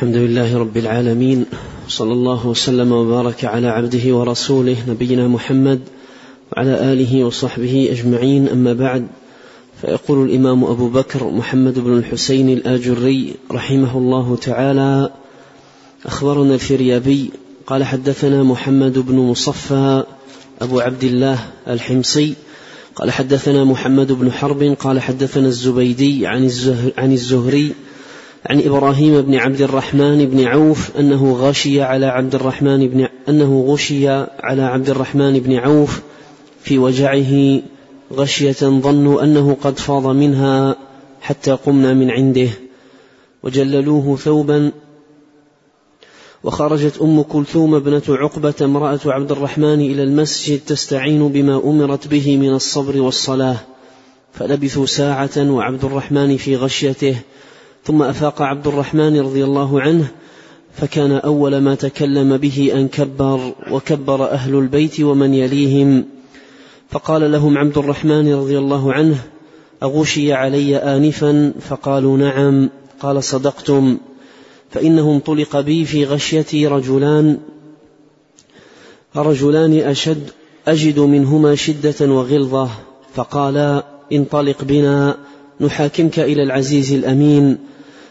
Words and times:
الحمد 0.00 0.16
لله 0.16 0.58
رب 0.58 0.76
العالمين 0.76 1.46
صلى 1.88 2.12
الله 2.12 2.46
وسلم 2.46 2.92
وبارك 2.92 3.44
على 3.44 3.68
عبده 3.68 4.16
ورسوله 4.16 4.76
نبينا 4.88 5.28
محمد 5.28 5.80
وعلى 6.52 6.92
آله 6.92 7.24
وصحبه 7.24 7.88
أجمعين 7.92 8.48
أما 8.48 8.72
بعد 8.72 9.06
فيقول 9.80 10.30
الإمام 10.30 10.64
أبو 10.64 10.88
بكر 10.88 11.30
محمد 11.30 11.78
بن 11.78 11.98
الحسين 11.98 12.48
الآجري 12.48 13.34
رحمه 13.52 13.98
الله 13.98 14.36
تعالى 14.36 15.10
أخبرنا 16.06 16.54
الفريابي 16.54 17.30
قال 17.66 17.84
حدثنا 17.84 18.42
محمد 18.42 18.98
بن 18.98 19.16
مصفى 19.16 20.04
أبو 20.60 20.80
عبد 20.80 21.04
الله 21.04 21.38
الحمصي 21.68 22.34
قال 22.94 23.10
حدثنا 23.10 23.64
محمد 23.64 24.12
بن 24.12 24.32
حرب 24.32 24.62
قال 24.62 25.00
حدثنا 25.00 25.46
الزبيدي 25.46 26.26
عن 26.26 26.50
عن 26.98 27.12
الزهري 27.12 27.74
عن 28.46 28.60
إبراهيم 28.60 29.20
بن 29.20 29.34
عبد 29.34 29.62
الرحمن 29.62 30.26
بن 30.26 30.46
عوف 30.46 30.96
أنه 30.98 31.32
غشي 31.32 31.82
على 31.82 32.06
عبد 32.06 32.34
الرحمن 32.34 32.88
بن 32.88 33.08
أنه 33.28 33.64
غشي 33.68 34.08
على 34.40 34.62
عبد 34.62 34.90
الرحمن 34.90 35.38
بن 35.38 35.54
عوف 35.56 36.00
في 36.62 36.78
وجعه 36.78 37.62
غشية 38.12 38.52
ظنوا 38.62 39.22
أنه 39.22 39.56
قد 39.62 39.78
فاض 39.78 40.06
منها 40.06 40.76
حتى 41.20 41.50
قمنا 41.50 41.94
من 41.94 42.10
عنده 42.10 42.48
وجللوه 43.42 44.16
ثوبا 44.16 44.72
وخرجت 46.44 46.98
أم 47.02 47.22
كلثوم 47.22 47.74
ابنة 47.74 48.02
عقبة 48.08 48.54
امرأة 48.62 49.00
عبد 49.06 49.32
الرحمن 49.32 49.80
إلى 49.80 50.02
المسجد 50.02 50.60
تستعين 50.66 51.28
بما 51.28 51.56
أمرت 51.64 52.08
به 52.08 52.36
من 52.36 52.54
الصبر 52.54 53.00
والصلاة 53.00 53.56
فلبثوا 54.32 54.86
ساعة 54.86 55.50
وعبد 55.50 55.84
الرحمن 55.84 56.36
في 56.36 56.56
غشيته 56.56 57.16
ثم 57.84 58.02
أفاق 58.02 58.42
عبد 58.42 58.66
الرحمن 58.66 59.20
رضي 59.20 59.44
الله 59.44 59.80
عنه 59.80 60.08
فكان 60.76 61.12
أول 61.12 61.58
ما 61.58 61.74
تكلم 61.74 62.36
به 62.36 62.70
أن 62.74 62.88
كبر 62.88 63.54
وكبر 63.70 64.30
أهل 64.30 64.54
البيت 64.54 65.00
ومن 65.00 65.34
يليهم. 65.34 66.04
فقال 66.90 67.32
لهم 67.32 67.58
عبد 67.58 67.78
الرحمن 67.78 68.34
رضي 68.34 68.58
الله 68.58 68.92
عنه 68.92 69.16
اغشي 69.82 70.32
علي 70.32 70.76
انفا؟ 70.76 71.52
فقالوا 71.60 72.18
نعم. 72.18 72.70
قال 73.00 73.24
صدقتم. 73.24 73.98
فانه 74.70 75.12
انطلق 75.12 75.60
بي 75.60 75.84
في 75.84 76.04
غشيتي 76.04 76.66
رجلان. 76.66 77.38
رجلان 79.16 79.80
أشد 79.80 80.30
أجد 80.68 80.98
منهما 80.98 81.54
شدة 81.54 82.12
وغلظة. 82.12 82.68
فقالا 83.14 83.84
انطلق 84.12 84.64
بنا. 84.64 85.16
نحاكمك 85.60 86.18
إلى 86.18 86.42
العزيز 86.42 86.92
الأمين. 86.92 87.58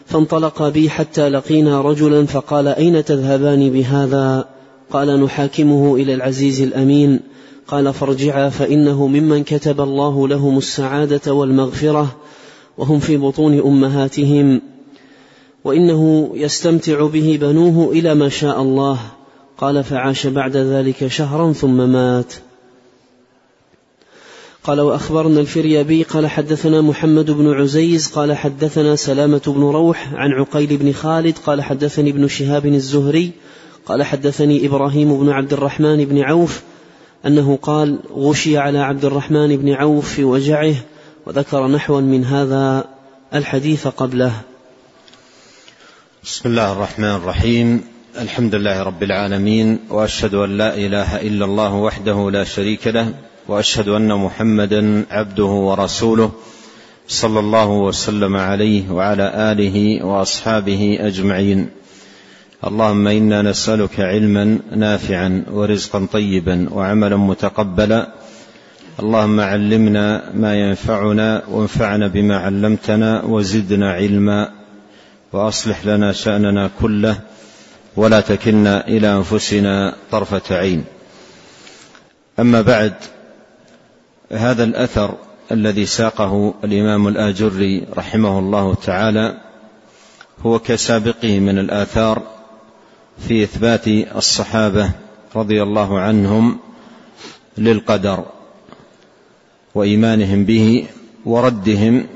فانطلق 0.06 0.68
بي 0.68 0.90
حتى 0.90 1.28
لقينا 1.28 1.80
رجلا 1.80 2.26
فقال 2.26 2.68
أين 2.68 3.04
تذهبان 3.04 3.70
بهذا؟ 3.70 4.48
قال 4.90 5.24
نحاكمه 5.24 5.96
إلى 5.96 6.14
العزيز 6.14 6.60
الأمين. 6.60 7.20
قال 7.68 7.94
فارجعا 7.94 8.48
فإنه 8.48 9.06
ممن 9.06 9.44
كتب 9.44 9.80
الله 9.80 10.28
لهم 10.28 10.58
السعادة 10.58 11.34
والمغفرة 11.34 12.16
وهم 12.78 12.98
في 12.98 13.16
بطون 13.16 13.60
أمهاتهم. 13.60 14.62
وإنه 15.64 16.30
يستمتع 16.34 17.06
به 17.06 17.38
بنوه 17.40 17.92
إلى 17.92 18.14
ما 18.14 18.28
شاء 18.28 18.62
الله. 18.62 18.98
قال 19.58 19.84
فعاش 19.84 20.26
بعد 20.26 20.56
ذلك 20.56 21.06
شهرا 21.06 21.52
ثم 21.52 21.90
مات. 21.90 22.34
قال 24.64 24.80
وأخبرنا 24.80 25.40
الفريابي 25.40 26.02
قال 26.02 26.26
حدثنا 26.26 26.80
محمد 26.80 27.30
بن 27.30 27.52
عزيز 27.52 28.08
قال 28.08 28.36
حدثنا 28.36 28.96
سلامة 28.96 29.42
بن 29.46 29.60
روح 29.60 30.14
عن 30.14 30.32
عقيل 30.32 30.76
بن 30.76 30.92
خالد 30.92 31.38
قال 31.38 31.62
حدثني 31.62 32.10
ابن 32.10 32.28
شهاب 32.28 32.66
الزهري 32.66 33.30
قال 33.86 34.02
حدثني 34.02 34.66
إبراهيم 34.66 35.20
بن 35.20 35.28
عبد 35.28 35.52
الرحمن 35.52 36.04
بن 36.04 36.18
عوف 36.18 36.62
أنه 37.26 37.58
قال 37.62 37.98
غشي 38.12 38.58
على 38.58 38.78
عبد 38.78 39.04
الرحمن 39.04 39.56
بن 39.56 39.72
عوف 39.72 40.14
في 40.14 40.24
وجعه 40.24 40.74
وذكر 41.26 41.66
نحوا 41.66 42.00
من 42.00 42.24
هذا 42.24 42.84
الحديث 43.34 43.86
قبله. 43.86 44.32
بسم 46.24 46.48
الله 46.48 46.72
الرحمن 46.72 47.14
الرحيم. 47.14 47.84
الحمد 48.18 48.54
لله 48.54 48.82
رب 48.82 49.02
العالمين 49.02 49.78
وأشهد 49.90 50.34
أن 50.34 50.58
لا 50.58 50.74
إله 50.74 51.20
إلا 51.20 51.44
الله 51.44 51.74
وحده 51.74 52.30
لا 52.30 52.44
شريك 52.44 52.86
له 52.86 53.14
وأشهد 53.50 53.88
أن 53.88 54.14
محمدا 54.14 55.04
عبده 55.10 55.44
ورسوله 55.44 56.30
صلى 57.08 57.40
الله 57.40 57.68
وسلم 57.68 58.36
عليه 58.36 58.90
وعلى 58.90 59.52
آله 59.52 60.04
وأصحابه 60.06 60.98
أجمعين. 61.00 61.68
اللهم 62.64 63.06
إنا 63.08 63.42
نسألك 63.42 64.00
علما 64.00 64.58
نافعا 64.76 65.44
ورزقا 65.50 66.06
طيبا 66.12 66.68
وعملا 66.70 67.16
متقبلا. 67.16 68.08
اللهم 69.00 69.40
علمنا 69.40 70.30
ما 70.34 70.54
ينفعنا 70.54 71.42
وانفعنا 71.50 72.06
بما 72.06 72.36
علمتنا 72.36 73.24
وزدنا 73.24 73.92
علما. 73.92 74.50
وأصلح 75.32 75.86
لنا 75.86 76.12
شأننا 76.12 76.70
كله 76.80 77.20
ولا 77.96 78.20
تكلنا 78.20 78.88
إلى 78.88 79.12
أنفسنا 79.12 79.94
طرفة 80.10 80.56
عين. 80.56 80.84
أما 82.38 82.62
بعد 82.62 82.94
هذا 84.32 84.64
الأثر 84.64 85.14
الذي 85.52 85.86
ساقه 85.86 86.54
الإمام 86.64 87.08
الآجري 87.08 87.86
رحمه 87.96 88.38
الله 88.38 88.74
تعالى 88.74 89.40
هو 90.46 90.58
كسابقه 90.58 91.38
من 91.38 91.58
الآثار 91.58 92.22
في 93.28 93.42
إثبات 93.42 93.88
الصحابة 93.88 94.90
رضي 95.36 95.62
الله 95.62 96.00
عنهم 96.00 96.58
للقدر 97.58 98.24
وإيمانهم 99.74 100.44
به 100.44 100.86
وردهم 101.24 102.06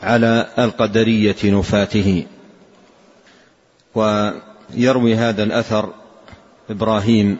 على 0.00 0.46
القدرية 0.58 1.36
نفاته. 1.44 2.26
ويروي 3.94 5.14
هذا 5.14 5.42
الأثر 5.42 5.88
إبراهيم 6.70 7.38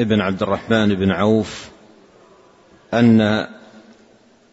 ابن 0.00 0.20
عبد 0.20 0.42
الرحمن 0.42 0.94
بن 0.94 1.10
عوف 1.10 1.75
أن 2.98 3.46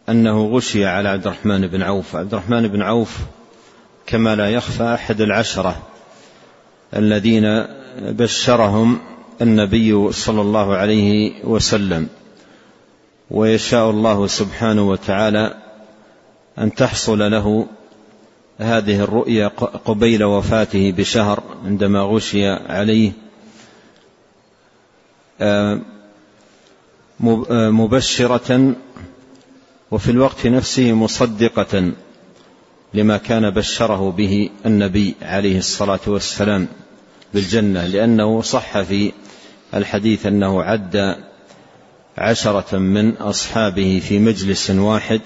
أنه 0.08 0.46
غشي 0.46 0.86
على 0.86 1.08
عبد 1.08 1.26
الرحمن 1.26 1.66
بن 1.66 1.82
عوف. 1.82 2.16
عبد 2.16 2.34
الرحمن 2.34 2.68
بن 2.68 2.82
عوف 2.82 3.18
كما 4.06 4.36
لا 4.36 4.50
يخفى 4.50 4.94
أحد 4.94 5.20
العشرة 5.20 5.82
الذين 6.96 7.66
بشرهم 7.98 8.98
النبي 9.42 10.12
صلى 10.12 10.40
الله 10.40 10.76
عليه 10.76 11.32
وسلم. 11.44 12.08
ويشاء 13.30 13.90
الله 13.90 14.26
سبحانه 14.26 14.88
وتعالى 14.88 15.54
أن 16.58 16.74
تحصل 16.74 17.18
له 17.18 17.66
هذه 18.58 19.00
الرؤيا 19.00 19.48
قبيل 19.84 20.24
وفاته 20.24 20.92
بشهر 20.96 21.42
عندما 21.64 22.00
غشي 22.00 22.48
عليه. 22.48 23.12
آه، 25.40 25.80
مبشرة 27.20 28.74
وفي 29.90 30.10
الوقت 30.10 30.46
نفسه 30.46 30.92
مصدقة 30.92 31.92
لما 32.94 33.16
كان 33.16 33.50
بشره 33.50 34.10
به 34.10 34.50
النبي 34.66 35.14
عليه 35.22 35.58
الصلاة 35.58 36.00
والسلام 36.06 36.68
بالجنة 37.34 37.86
لأنه 37.86 38.42
صح 38.42 38.80
في 38.80 39.12
الحديث 39.74 40.26
أنه 40.26 40.62
عد 40.62 41.16
عشرة 42.18 42.78
من 42.78 43.16
أصحابه 43.16 44.02
في 44.08 44.18
مجلس 44.18 44.70
واحد 44.70 45.20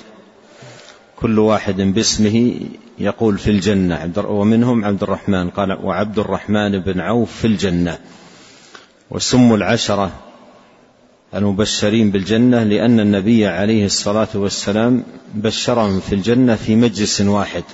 كل 1.17 1.39
واحد 1.39 1.81
باسمه 1.81 2.55
يقول 2.99 3.39
في 3.39 3.51
الجنة. 3.51 4.13
ومنهم 4.17 4.85
عبد 4.85 5.03
الرحمن 5.03 5.51
قال 5.51 5.73
وعبد 5.73 6.19
الرحمن 6.19 6.79
بن 6.79 7.01
عوف 7.01 7.37
في 7.37 7.47
الجنة 7.47 7.99
وسموا 9.11 9.57
العشرة 9.57 10.13
المبشرين 11.35 12.11
بالجنة 12.11 12.63
لأن 12.63 13.01
النبي 13.01 13.47
عليه 13.47 13.87
الصلاة 13.87 14.29
والسلام 14.35 15.05
بشرهم 15.35 16.01
في 16.01 16.15
الجنة 16.15 16.55
في 16.55 16.77
مجلس 16.77 17.21
واحد. 17.21 17.65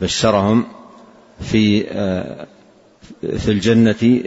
بشرهم 0.00 0.66
في 1.40 1.86
آه، 1.90 2.46
في 3.20 3.48
الجنة 3.48 4.22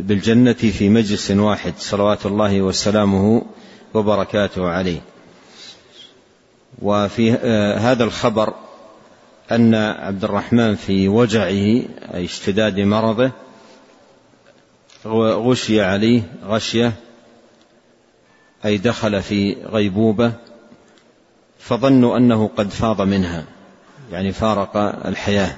بالجنة 0.00 0.52
في 0.52 0.88
مجلس 0.88 1.30
واحد 1.30 1.74
صلوات 1.78 2.26
الله 2.26 2.62
وسلامه 2.62 3.42
وبركاته 3.94 4.68
عليه. 4.68 5.00
وفي 6.82 7.32
آه، 7.32 7.78
هذا 7.78 8.04
الخبر 8.04 8.54
أن 9.52 9.74
عبد 9.74 10.24
الرحمن 10.24 10.74
في 10.74 11.08
وجعه 11.08 11.82
أي 12.14 12.24
اشتداد 12.24 12.80
مرضه 12.80 13.30
غشي 15.06 15.80
عليه 15.80 16.22
غشية 16.46 16.92
أي 18.64 18.78
دخل 18.78 19.22
في 19.22 19.56
غيبوبة 19.64 20.32
فظنوا 21.58 22.16
أنه 22.16 22.50
قد 22.56 22.70
فاض 22.70 23.02
منها 23.02 23.44
يعني 24.12 24.32
فارق 24.32 24.76
الحياة. 25.06 25.56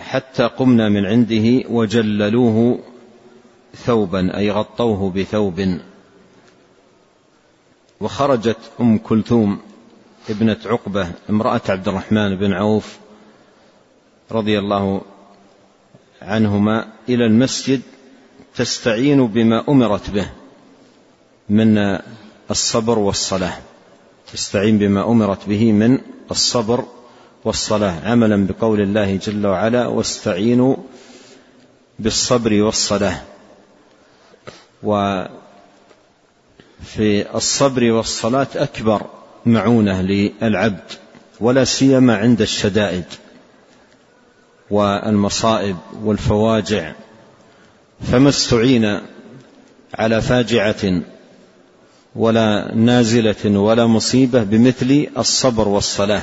حتى 0.00 0.42
قمنا 0.42 0.88
من 0.88 1.06
عنده 1.06 1.68
وجللوه 1.68 2.78
ثوبا 3.76 4.36
أي 4.36 4.50
غطوه 4.50 5.10
بثوب. 5.10 5.78
وخرجت 8.00 8.58
أم 8.80 8.98
كلثوم 8.98 9.60
ابنة 10.30 10.56
عقبة 10.66 11.12
امرأة 11.30 11.60
عبد 11.68 11.88
الرحمن 11.88 12.36
بن 12.36 12.52
عوف 12.52 12.98
رضي 14.32 14.58
الله 14.58 15.02
عنهما 16.22 16.88
إلى 17.08 17.26
المسجد 17.26 17.80
تستعين 18.54 19.26
بما 19.26 19.64
أمرت 19.68 20.10
به. 20.10 20.39
من 21.50 21.98
الصبر 22.50 22.98
والصلاة. 22.98 23.58
تستعين 24.32 24.78
بما 24.78 25.10
أمرت 25.10 25.48
به 25.48 25.72
من 25.72 25.98
الصبر 26.30 26.84
والصلاة. 27.44 28.10
عملا 28.10 28.46
بقول 28.46 28.80
الله 28.80 29.16
جل 29.16 29.46
وعلا 29.46 29.86
واستعينوا 29.86 30.76
بالصبر 31.98 32.62
والصلاة. 32.62 33.22
وفي 34.82 35.30
الصبر 37.34 37.90
والصلاة 37.90 38.48
أكبر 38.54 39.06
معونة 39.46 40.02
للعبد 40.02 40.92
ولا 41.40 41.64
سيما 41.64 42.16
عند 42.16 42.40
الشدائد 42.40 43.04
والمصائب 44.70 45.76
والفواجع. 46.04 46.92
فما 48.12 48.28
استعين 48.28 49.00
على 49.94 50.22
فاجعة 50.22 51.02
ولا 52.16 52.74
نازلة 52.74 53.58
ولا 53.58 53.86
مصيبة 53.86 54.42
بمثل 54.42 55.06
الصبر 55.18 55.68
والصلاة. 55.68 56.22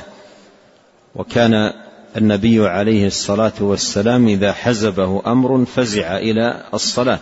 وكان 1.15 1.73
النبي 2.17 2.67
عليه 2.67 3.07
الصلاة 3.07 3.53
والسلام 3.59 4.27
إذا 4.27 4.53
حزبه 4.53 5.21
أمر 5.25 5.65
فزع 5.65 6.17
إلى 6.17 6.63
الصلاة. 6.73 7.19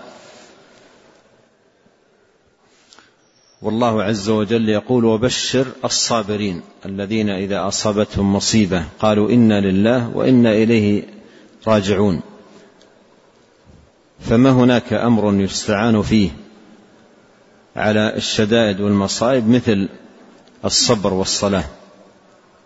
والله 3.61 4.03
عز 4.03 4.29
وجل 4.29 4.69
يقول 4.69 5.05
وبشر 5.05 5.67
الصابرين 5.85 6.61
الذين 6.85 7.29
إذا 7.29 7.67
أصابتهم 7.67 8.35
مصيبة 8.35 8.83
قالوا 8.99 9.29
إنا 9.29 9.61
لله 9.61 10.09
وإنا 10.09 10.53
إليه 10.53 11.03
راجعون. 11.67 12.21
فما 14.19 14.51
هناك 14.51 14.93
أمر 14.93 15.33
يستعان 15.33 16.01
فيه. 16.01 16.44
على 17.75 18.15
الشدائد 18.15 18.81
والمصائب 18.81 19.49
مثل 19.49 19.89
الصبر 20.65 21.13
والصلاة. 21.13 21.63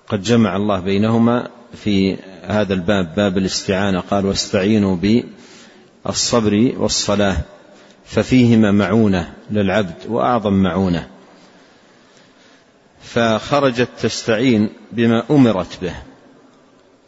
قد 0.08 0.24
جمع 0.24 0.56
الله 0.56 0.80
بينهما 0.80 1.50
في 1.84 2.18
هذا 2.44 2.74
الباب 2.74 3.16
باب 3.16 3.38
الاستعانة. 3.38 4.00
قال 4.00 4.26
واستعينوا 4.26 4.98
بالصبر 6.06 6.74
والصلاة 6.78 7.38
ففيهما 8.06 8.72
معونة 8.72 9.34
للعبد 9.52 9.96
وأعظم 10.08 10.54
معونة. 10.54 11.08
فخرجت 13.02 13.90
تستعين 14.02 14.70
بما 14.92 15.24
أمرت 15.32 15.82
به 15.82 15.96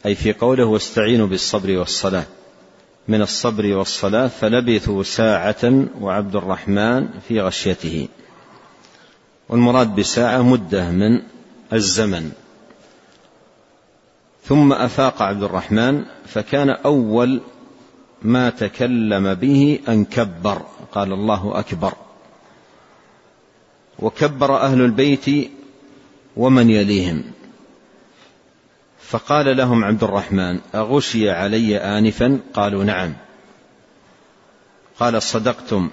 أي 0.05 0.15
في 0.15 0.33
قوله 0.33 0.65
واستعينوا 0.65 1.27
بالصبر 1.27 1.77
والصلاة. 1.77 2.25
من 3.11 3.21
الصبر 3.21 3.65
والصلاة 3.65 4.27
فلبثوا 4.27 5.03
ساعة 5.03 5.85
وعبد 6.01 6.35
الرحمن 6.35 7.07
في 7.27 7.41
غشيته. 7.41 8.07
والمراد 9.49 9.95
بساعة 9.95 10.41
مدة 10.41 10.91
من 10.91 11.21
الزمن. 11.73 12.31
ثم 14.43 14.73
أفاق 14.73 15.21
عبد 15.21 15.43
الرحمن 15.43 16.05
فكان 16.25 16.69
أول 16.69 17.41
ما 18.21 18.49
تكلم 18.49 19.33
به 19.33 19.79
أن 19.87 20.05
كبر. 20.05 20.61
قال 20.91 21.13
الله 21.13 21.59
أكبر. 21.59 21.93
وكبر 23.99 24.57
أهل 24.57 24.81
البيت 24.81 25.51
ومن 26.37 26.69
يليهم. 26.69 27.23
فقال 29.11 29.57
لهم 29.57 29.83
عبد 29.83 30.03
الرحمن 30.03 30.59
أغشي 30.75 31.29
علي 31.29 31.77
آنفا؟ 31.77 32.39
قالوا 32.53 32.83
نعم. 32.83 33.13
قال 34.99 35.21
صدقتم 35.23 35.89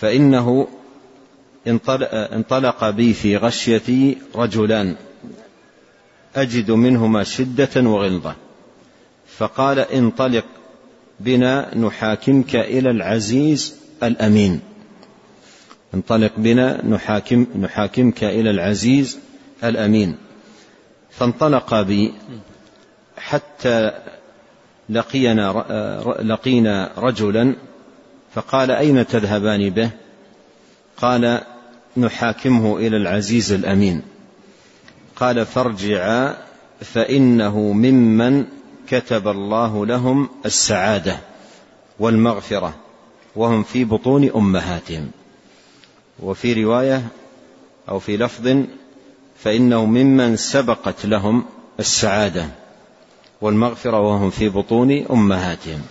فإنه 0.00 0.68
انطلق 2.32 2.90
بي 2.90 3.14
في 3.14 3.36
غشيتي 3.36 4.18
رجلان 4.34 4.96
أجد 6.36 6.70
منهما 6.70 7.24
شدة 7.24 7.80
وغلظة. 7.80 8.34
فقال 9.38 9.78
انطلق 9.78 10.44
بنا 11.20 11.78
نحاكمك 11.78 12.56
إلى 12.56 12.90
العزيز 12.90 13.74
الأمين. 14.02 14.60
انطلق 15.94 16.32
بنا 16.36 16.86
نحاكم 16.86 17.46
نحاكمك 17.60 18.24
إلى 18.24 18.50
العزيز 18.50 19.18
الأمين. 19.64 20.23
فانطلق 21.18 21.80
بي 21.80 22.12
حتى 23.18 23.90
لقينا 24.90 25.64
لقينا 26.22 26.90
رجلا 26.96 27.56
فقال 28.34 28.70
أين 28.70 29.06
تذهبان 29.06 29.70
به؟ 29.70 29.90
قال 30.96 31.40
نحاكمه 31.96 32.76
إلى 32.76 32.96
العزيز 32.96 33.52
الأمين 33.52 34.02
قال 35.16 35.46
فارجعا 35.46 36.36
فإنه 36.80 37.58
ممن 37.58 38.44
كتب 38.88 39.28
الله 39.28 39.86
لهم 39.86 40.28
السعادة 40.46 41.18
والمغفرة 41.98 42.74
وهم 43.36 43.62
في 43.62 43.84
بطون 43.84 44.30
أمهاتهم 44.30 45.10
وفي 46.20 46.64
رواية 46.64 47.02
أو 47.88 47.98
في 47.98 48.16
لفظ 48.16 48.64
فإنه 49.44 49.84
ممن 49.84 50.36
سبقت 50.36 51.06
لهم 51.06 51.44
السعادة 51.80 52.48
والمغفرة 53.40 54.00
وهم 54.00 54.30
في 54.30 54.48
بطون 54.48 55.06
أمهاتهم. 55.10 55.82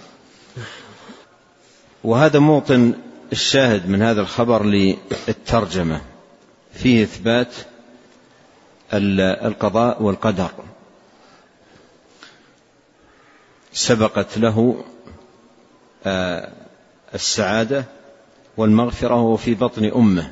وهذا 2.04 2.40
موطن 2.40 2.94
الشاهد 3.32 3.90
من 3.90 4.02
هذا 4.02 4.22
الخبر 4.22 4.64
للترجمة. 4.64 6.02
فيه 6.74 7.04
إثبات 7.04 7.54
القضاء 8.94 10.04
والقدر. 10.04 10.52
سبقت 13.74 14.38
له 14.38 14.84
آه، 16.06 16.52
السعادة 17.14 17.86
والمغفرة 18.58 19.16
وهو 19.16 19.38
في 19.38 19.54
بطن 19.54 19.86
أمه. 19.86 20.32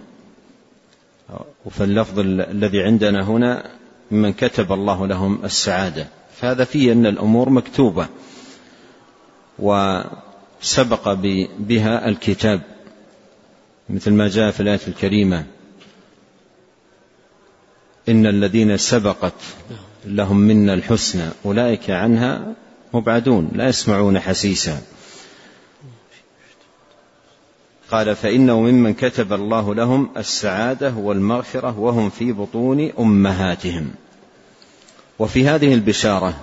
وفي 1.65 1.83
اللفظ 1.83 2.19
الذي 2.19 2.83
عندنا 2.83 3.23
هنا 3.23 3.71
ممن 4.11 4.33
كتب 4.33 4.71
الله 4.71 5.07
لهم 5.07 5.45
السعادة. 5.45 6.07
فهذا 6.35 6.63
فيه 6.63 6.91
أن 6.91 7.05
الأمور 7.05 7.49
مكتوبة 7.49 8.07
وسبق 9.59 11.13
بها 11.59 12.07
الكتاب 12.07 12.61
مثل 13.89 14.11
ما 14.11 14.27
جاء 14.27 14.51
في 14.51 14.59
الآية 14.59 14.79
الكريمة. 14.87 15.45
إن 18.09 18.25
الذين 18.25 18.77
سبقت 18.77 19.33
لهم 20.05 20.37
منا 20.37 20.73
الحسنى 20.73 21.29
أولئك 21.45 21.89
عنها 21.89 22.53
مبعدون 22.93 23.51
لا 23.55 23.67
يسمعون 23.67 24.19
حسيسا. 24.19 24.81
قال 27.91 28.15
فإنه 28.15 28.61
ممن 28.61 28.93
كتب 28.93 29.33
الله 29.33 29.75
لهم 29.75 30.09
السعادة 30.17 30.93
والمغفرة 30.93 31.79
وهم 31.79 32.09
في 32.09 32.31
بطون 32.31 32.91
أمهاتهم. 32.99 33.91
وفي 35.19 35.47
هذه 35.47 35.73
البشارة 35.73 36.33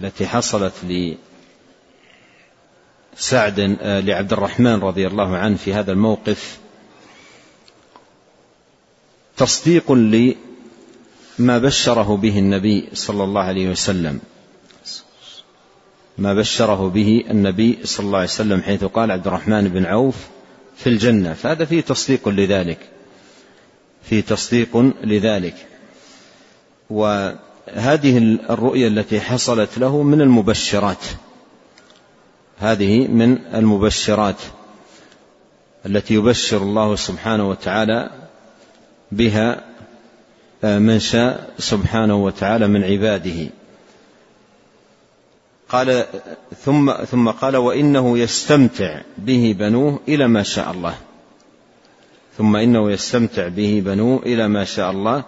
التي 0.00 0.26
حصلت 0.26 0.72
لسعد 3.14 3.60
لعبد 3.82 4.32
الرحمن 4.32 4.80
رضي 4.80 5.06
الله 5.06 5.36
عنه 5.36 5.56
في 5.56 5.74
هذا 5.74 5.92
الموقف 5.92 6.58
تصديق 9.36 9.92
لما 9.92 11.58
بشره 11.58 12.16
به 12.16 12.38
النبي 12.38 12.88
صلى 12.94 13.24
الله 13.24 13.42
عليه 13.42 13.70
وسلم. 13.70 14.20
ما 16.18 16.34
بشره 16.34 16.88
به 16.88 17.24
النبي 17.30 17.78
صلى 17.84 18.06
الله 18.06 18.18
عليه 18.18 18.28
وسلم 18.28 18.62
حيث 18.62 18.84
قال 18.84 19.10
عبد 19.10 19.26
الرحمن 19.26 19.68
بن 19.68 19.86
عوف 19.86 20.16
في 20.84 20.88
الجنة. 20.88 21.32
فهذا 21.32 21.64
فيه 21.64 21.80
تصديق 21.80 22.28
لذلك. 22.28 22.78
فيه 24.02 24.20
تصديق 24.20 24.76
لذلك. 25.04 25.54
وهذه 26.90 28.18
الرؤية 28.50 28.88
التي 28.88 29.20
حصلت 29.20 29.78
له 29.78 30.02
من 30.02 30.20
المبشرات. 30.20 31.04
هذه 32.58 33.08
من 33.08 33.38
المبشرات 33.54 34.36
التي 35.86 36.14
يبشر 36.14 36.62
الله 36.62 36.96
سبحانه 36.96 37.48
وتعالى 37.48 38.10
بها 39.12 39.64
من 40.62 41.00
شاء 41.00 41.50
سبحانه 41.58 42.24
وتعالى 42.24 42.68
من 42.68 42.84
عباده. 42.84 43.48
قال 45.72 46.04
ثم 46.64 46.92
ثم 46.92 47.30
قال 47.30 47.56
وإنه 47.56 48.18
يستمتع 48.18 49.00
به 49.18 49.56
بنوه 49.58 50.00
إلى 50.08 50.28
ما 50.28 50.42
شاء 50.42 50.70
الله. 50.70 50.94
ثم 52.38 52.56
إنه 52.56 52.90
يستمتع 52.90 53.48
به 53.48 53.82
بنوه 53.86 54.22
إلى 54.26 54.48
ما 54.48 54.64
شاء 54.64 54.90
الله. 54.90 55.24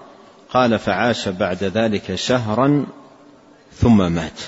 قال 0.51 0.79
فعاش 0.79 1.29
بعد 1.29 1.65
ذلك 1.65 2.15
شهرا 2.15 2.87
ثم 3.73 4.13
مات. 4.13 4.41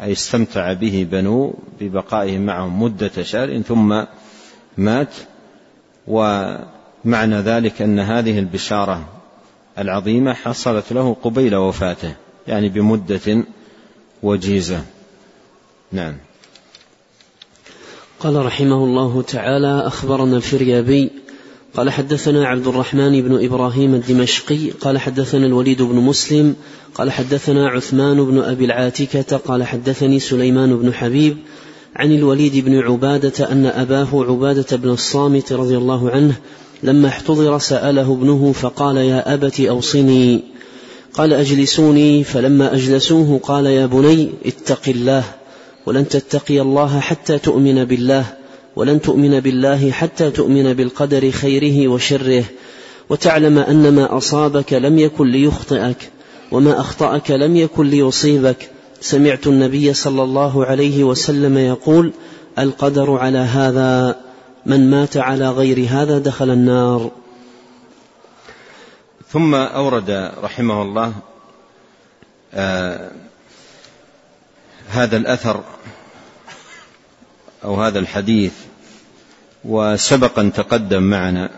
أي 0.00 0.12
استمتع 0.12 0.72
به 0.72 1.06
بنوه 1.10 1.54
ببقائه 1.80 2.38
معهم 2.38 2.82
مدة 2.82 3.22
شهر 3.22 3.62
ثم 3.62 4.04
مات. 4.78 5.14
ومعنى 6.08 7.36
ذلك 7.36 7.82
أن 7.82 7.98
هذه 7.98 8.38
البشارة 8.38 9.08
العظيمة 9.78 10.34
حصلت 10.34 10.92
له 10.92 11.16
قبيل 11.22 11.56
وفاته 11.56 12.14
يعني 12.48 12.68
بمدة 12.68 13.44
وجيزة. 14.22 14.84
نعم. 15.92 16.14
قال 18.20 18.46
رحمه 18.46 18.84
الله 18.84 19.22
تعالى 19.22 19.86
أخبرنا 19.86 20.36
الفريابي 20.36 21.10
قال 21.74 21.90
حدثنا 21.90 22.46
عبد 22.46 22.66
الرحمن 22.66 23.22
بن 23.22 23.44
إبراهيم 23.44 23.94
الدمشقي 23.94 24.70
قال 24.70 24.98
حدثنا 24.98 25.46
الوليد 25.46 25.82
بن 25.82 25.94
مسلم 25.94 26.54
قال 26.94 27.12
حدثنا 27.12 27.68
عثمان 27.68 28.24
بن 28.24 28.38
أبي 28.38 28.64
العاتكة 28.64 29.36
قال 29.36 29.64
حدثني 29.64 30.20
سليمان 30.20 30.76
بن 30.76 30.94
حبيب 30.94 31.36
عن 31.96 32.12
الوليد 32.12 32.64
بن 32.64 32.78
عبادة 32.78 33.52
أن 33.52 33.66
أباه 33.66 34.24
عبادة 34.24 34.76
بن 34.76 34.90
الصامت 34.90 35.52
رضي 35.52 35.76
الله 35.76 36.10
عنه 36.10 36.34
لما 36.82 37.08
احتضر 37.08 37.58
سأله 37.58 38.12
ابنه 38.12 38.52
فقال 38.52 38.96
يا 38.96 39.34
أبت 39.34 39.60
أوصني 39.60 40.42
قال 41.14 41.32
أجلسوني 41.32 42.24
فلما 42.24 42.74
أجلسوه 42.74 43.40
قال 43.42 43.66
يا 43.66 43.86
بني 43.86 44.30
اتق 44.46 44.88
الله 44.88 45.24
ولن 45.86 46.08
تتقي 46.08 46.60
الله 46.60 47.00
حتى 47.00 47.38
تؤمن 47.38 47.84
بالله 47.84 48.24
ولن 48.76 49.00
تؤمن 49.00 49.40
بالله 49.40 49.90
حتى 49.90 50.30
تؤمن 50.30 50.72
بالقدر 50.72 51.30
خيره 51.30 51.88
وشره 51.88 52.44
وتعلم 53.10 53.58
أن 53.58 53.94
ما 53.94 54.16
أصابك 54.16 54.72
لم 54.72 54.98
يكن 54.98 55.26
ليخطئك 55.30 55.96
وما 56.52 56.80
أخطأك 56.80 57.30
لم 57.30 57.56
يكن 57.56 57.86
ليصيبك. 57.86 58.70
سمعت 59.00 59.46
النبي 59.46 59.94
صلى 59.94 60.22
الله 60.22 60.64
عليه 60.64 61.04
وسلم 61.04 61.58
يقول 61.58 62.12
القدر 62.58 63.16
على 63.16 63.38
هذا 63.38 64.16
من 64.66 64.90
مات 64.90 65.16
على 65.16 65.50
غير 65.50 65.86
هذا 65.88 66.18
دخل 66.18 66.50
النار. 66.50 67.10
ثم 69.32 69.54
أورد 69.54 70.32
رحمه 70.42 70.82
الله 70.82 71.14
آه 72.54 73.10
هذا 74.88 75.16
الأثر 75.16 75.64
أو 77.64 77.74
هذا 77.82 77.98
الحديث 77.98 78.52
وسبق 79.64 80.38
أن 80.38 80.52
تقدم 80.52 81.02
معنا 81.02 81.50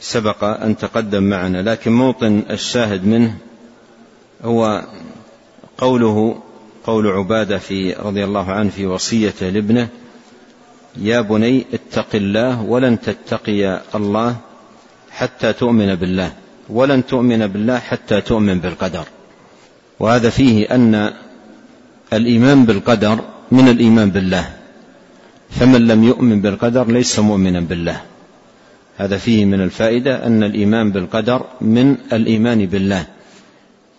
سبق 0.00 0.44
أن 0.44 0.76
تقدم 0.76 1.22
معنا 1.22 1.62
لكن 1.62 1.92
موطن 1.92 2.42
الشاهد 2.50 3.06
منه 3.06 3.36
هو 4.44 4.84
قوله 5.78 6.42
قول 6.84 7.06
عبادة 7.06 7.58
في 7.58 7.92
رضي 7.92 8.24
الله 8.24 8.52
عنه 8.52 8.70
في 8.70 8.86
وصيته 8.86 9.48
لابنه 9.48 9.88
يا 10.96 11.20
بني 11.20 11.66
اتق 11.72 12.08
الله 12.14 12.62
ولن 12.62 13.00
تتقي 13.00 13.80
الله 13.94 14.36
حتى 15.12 15.52
تؤمن 15.52 15.94
بالله 15.94 16.32
ولن 16.68 17.06
تؤمن 17.06 17.46
بالله 17.46 17.78
حتى 17.78 18.20
تؤمن 18.20 18.60
بالقدر. 18.60 19.04
وهذا 20.00 20.30
فيه 20.30 20.74
أن 20.74 21.12
الإيمان 22.12 22.64
بالقدر 22.64 23.18
من 23.52 23.68
الإيمان 23.68 24.10
بالله. 24.10 24.50
فمن 25.50 25.86
لم 25.86 26.04
يؤمن 26.04 26.40
بالقدر 26.40 26.86
ليس 26.86 27.18
مؤمنا 27.18 27.60
بالله. 27.60 28.00
هذا 28.98 29.16
فيه 29.16 29.44
من 29.44 29.60
الفائدة 29.60 30.26
أن 30.26 30.42
الإيمان 30.42 30.92
بالقدر 30.92 31.46
من 31.60 31.96
الإيمان 32.12 32.66
بالله. 32.66 33.06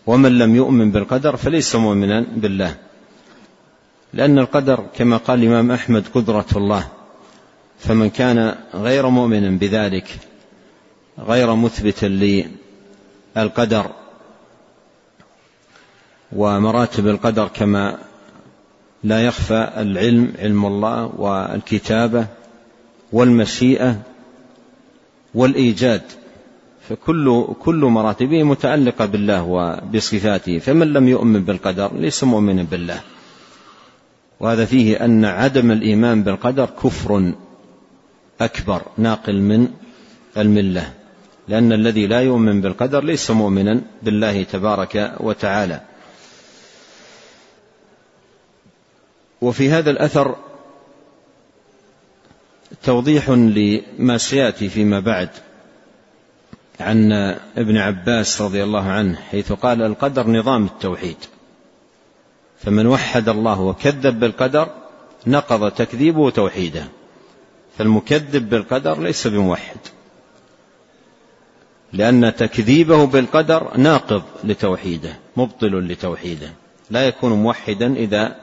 ومن 0.08 0.38
لم 0.38 0.55
يؤمن 0.55 0.91
بالقدر 0.91 1.36
فليس 1.36 1.75
مؤمنا 1.75 2.25
بالله. 2.36 2.75
لأن 4.13 4.39
القدر 4.39 4.86
كما 4.96 5.17
قال 5.17 5.39
الإمام 5.39 5.72
أحمد 5.72 6.03
قدرة 6.13 6.46
الله. 6.55 6.88
فمن 7.79 8.10
كان 8.10 8.55
غير 8.74 9.10
مؤمن 9.10 9.58
بذلك 9.58 10.08
غير 11.20 11.55
مثبت 11.55 12.03
للقدر 13.36 13.91
ومراتب 16.32 17.08
القدر 17.08 17.48
كما 17.48 17.98
لا 19.03 19.25
يخفى 19.25 19.72
العلم 19.77 20.34
علم 20.39 20.65
الله 20.65 21.05
والكتابة 21.17 22.25
والمشيئة 23.12 24.01
والإيجاد. 25.34 26.01
فكل 26.89 27.48
كل 27.60 27.75
مراتبه 27.75 28.43
متعلقة 28.43 29.05
بالله 29.05 29.43
وبصفاته. 29.43 30.60
فمن 30.60 30.93
لم 30.93 31.08
يؤمن 31.08 31.43
بالقدر 31.43 31.93
ليس 31.93 32.24
مؤمنا 32.24 32.63
بالله. 32.63 33.01
وهذا 34.39 34.65
فيه 34.65 35.05
أن 35.05 35.25
عدم 35.25 35.72
الإيمان 35.72 36.24
بالقدر 36.24 36.65
كفر 36.65 37.34
أكبر 38.41 38.82
ناقل 38.98 39.41
من 39.41 39.67
الملة. 40.38 40.93
لأن 41.47 41.73
الذي 41.73 42.07
لا 42.07 42.21
يؤمن 42.21 42.62
بالقدر 42.62 43.03
ليس 43.03 43.31
مؤمنا 43.31 43.81
بالله 44.03 44.43
تبارك 44.43 45.13
وتعالى. 45.19 45.81
وفي 49.41 49.69
هذا 49.69 49.91
الأثر 49.91 50.35
توضيح 52.83 53.29
لما 53.29 54.17
سيأتي 54.17 54.69
فيما 54.69 55.00
بعد 55.00 55.29
عن 56.79 57.12
ابن 57.57 57.77
عباس 57.77 58.41
رضي 58.41 58.63
الله 58.63 58.83
عنه 58.83 59.15
حيث 59.15 59.51
قال 59.51 59.81
القدر 59.81 60.27
نظام 60.27 60.65
التوحيد. 60.65 61.17
فمن 62.59 62.88
وحد 62.88 63.29
الله 63.29 63.62
وكذب 63.62 64.19
بالقدر 64.19 64.69
نقض 65.27 65.71
تكذيبه 65.71 66.29
توحيده 66.29 66.85
فالمكذب 67.77 68.50
بالقدر 68.50 69.00
ليس 69.01 69.27
بموحد. 69.27 69.77
لأن 71.93 72.35
تكذيبه 72.35 73.05
بالقدر 73.05 73.77
ناقض 73.77 74.23
لتوحيده 74.43 75.19
مبطل 75.38 75.88
لتوحيده. 75.88 76.50
لا 76.89 77.07
يكون 77.07 77.31
موحدا 77.31 77.93
إذا 77.93 78.35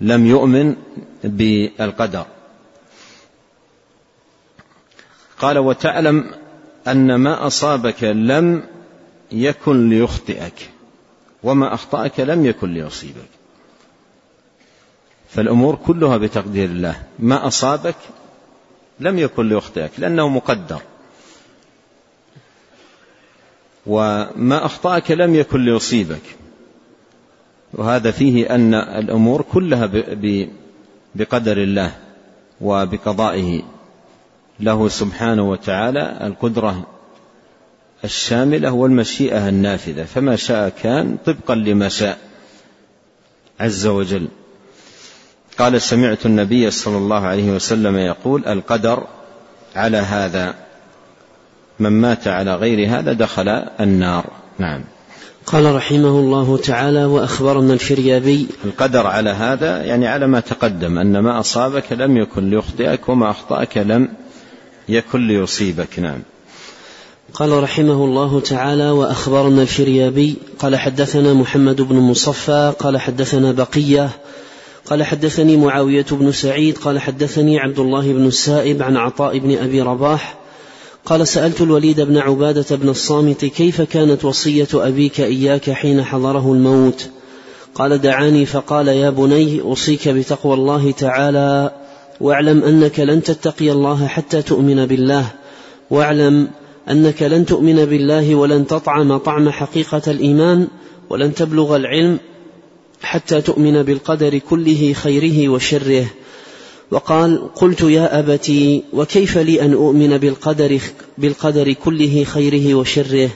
لم 0.00 0.26
يؤمن 0.26 0.76
بالقدر. 1.24 2.26
قال 5.38 5.58
وتعلم 5.58 6.30
أن 6.88 7.14
ما 7.14 7.46
أصابك 7.46 8.04
لم 8.04 8.62
يكن 9.32 9.90
ليخطئك 9.90 10.70
وما 11.42 11.74
أخطأك 11.74 12.20
لم 12.20 12.46
يكن 12.46 12.74
ليصيبك. 12.74 13.28
فالأمور 15.28 15.74
كلها 15.74 16.16
بتقدير 16.16 16.64
الله. 16.64 17.02
ما 17.18 17.46
أصابك 17.46 17.96
لم 19.00 19.18
يكن 19.18 19.48
ليخطئك 19.48 19.90
لأنه 19.98 20.28
مقدر. 20.28 20.80
وما 23.86 24.64
أخطأك 24.66 25.10
لم 25.10 25.34
يكن 25.34 25.64
ليصيبك. 25.64 26.22
وهذا 27.74 28.10
فيه 28.10 28.54
أن 28.54 28.74
الأمور 28.74 29.42
كلها 29.42 29.90
بقدر 31.14 31.56
الله 31.56 31.92
وبقضائه. 32.60 33.62
له 34.60 34.88
سبحانه 34.88 35.50
وتعالى 35.50 36.18
القدرة 36.26 36.86
الشاملة 38.04 38.72
والمشيئة 38.72 39.48
النافذة. 39.48 40.04
فما 40.04 40.36
شاء 40.36 40.68
كان 40.68 41.16
طبقا 41.24 41.54
لما 41.54 41.88
شاء 41.88 42.18
عز 43.60 43.86
وجل. 43.86 44.28
قال 45.58 45.82
سمعت 45.82 46.26
النبي 46.26 46.70
صلى 46.70 46.96
الله 46.96 47.26
عليه 47.26 47.50
وسلم 47.50 47.96
يقول 47.96 48.46
القدر 48.46 49.06
على 49.76 49.96
هذا. 49.96 50.54
من 51.78 51.90
مات 51.90 52.28
على 52.28 52.54
غير 52.54 52.88
هذا 52.88 53.12
دخل 53.12 53.48
النار. 53.80 54.24
نعم. 54.58 54.84
قال 55.46 55.74
رحمه 55.74 56.08
الله 56.08 56.56
تعالى 56.56 57.04
وأخبرنا 57.04 57.74
الفريابي 57.74 58.46
القدر 58.64 59.06
على 59.06 59.30
هذا 59.30 59.82
يعني 59.82 60.06
على 60.06 60.26
ما 60.26 60.40
تقدم 60.40 60.98
أن 60.98 61.18
ما 61.18 61.40
أصابك 61.40 61.92
لم 61.92 62.16
يكن 62.16 62.50
ليخطئك 62.50 63.08
وما 63.08 63.30
أخطأك 63.30 63.78
لم 63.78 64.08
يكن 64.88 65.26
ليصيبك. 65.26 65.98
نعم. 65.98 66.18
قال 67.34 67.62
رحمه 67.62 68.04
الله 68.04 68.40
تعالى 68.40 68.90
وأخبرنا 68.90 69.62
الفريابي 69.62 70.36
قال 70.58 70.76
حدثنا 70.76 71.34
محمد 71.34 71.82
بن 71.82 71.96
مصفى 71.96 72.72
قال 72.78 73.00
حدثنا 73.00 73.52
بقية 73.52 74.10
قال 74.86 75.02
حدثني 75.02 75.56
معاوية 75.56 76.06
بن 76.10 76.32
سعيد 76.32 76.78
قال 76.78 76.98
حدثني 77.00 77.58
عبد 77.58 77.78
الله 77.78 78.12
بن 78.12 78.26
السائب 78.26 78.82
عن 78.82 78.96
عطاء 78.96 79.38
بن 79.38 79.58
أبي 79.58 79.82
رباح 79.82 80.43
قال 81.06 81.28
سألت 81.28 81.60
الوليد 81.60 82.00
بن 82.00 82.18
عبادة 82.18 82.76
بن 82.76 82.88
الصامت 82.88 83.44
كيف 83.44 83.80
كانت 83.80 84.24
وصية 84.24 84.68
أبيك 84.74 85.20
إياك 85.20 85.70
حين 85.70 86.04
حضره 86.04 86.52
الموت؟ 86.52 87.08
قال 87.74 88.00
دعاني 88.00 88.46
فقال 88.46 88.88
يا 88.88 89.10
بني 89.10 89.60
أوصيك 89.60 90.08
بتقوى 90.08 90.54
الله 90.54 90.90
تعالى 90.90 91.70
واعلم 92.20 92.62
أنك 92.62 93.00
لن 93.00 93.22
تتقي 93.22 93.72
الله 93.72 94.06
حتى 94.06 94.42
تؤمن 94.42 94.86
بالله 94.86 95.26
واعلم 95.90 96.48
أنك 96.90 97.22
لن 97.22 97.46
تؤمن 97.46 97.84
بالله 97.84 98.34
ولن 98.34 98.66
تطعم 98.66 99.16
طعم 99.16 99.50
حقيقة 99.50 100.02
الإيمان 100.06 100.68
ولن 101.10 101.34
تبلغ 101.34 101.76
العلم 101.76 102.18
حتى 103.02 103.40
تؤمن 103.40 103.82
بالقدر 103.82 104.38
كله 104.38 104.92
خيره 104.92 105.48
وشره. 105.48 106.06
وقال 106.94 107.54
قلت 107.54 107.80
يا 107.80 108.18
أبتي 108.18 108.82
وكيف 108.92 109.38
لي 109.38 109.62
أن 109.62 109.72
أؤمن 109.72 110.18
بالقدر, 110.18 110.80
بالقدر 111.18 111.72
كله 111.72 112.24
خيره 112.24 112.74
وشره؟ 112.74 113.30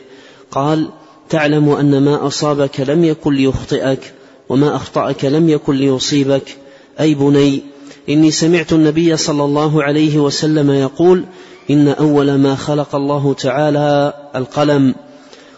قال 0.51 0.89
تعلم 1.29 1.69
أن 1.69 2.03
ما 2.03 2.27
أصابك 2.27 2.81
لم 2.81 3.05
يكن 3.05 3.35
ليخطئك 3.35 4.13
وما 4.49 4.77
أخطأك 4.77 5.25
لم 5.25 5.49
يكن 5.49 5.75
ليصيبك. 5.75 6.57
أي 7.01 7.15
بني 7.15 7.63
إني 8.09 8.31
سمعت 8.31 8.73
النبي 8.73 9.17
صلى 9.17 9.45
الله 9.45 9.83
عليه 9.83 10.19
وسلم 10.19 10.71
يقول 10.71 11.25
إن 11.71 11.89
أول 11.89 12.35
ما 12.35 12.55
خلق 12.55 12.95
الله 12.95 13.35
تعالى 13.35 14.13
القلم. 14.37 14.95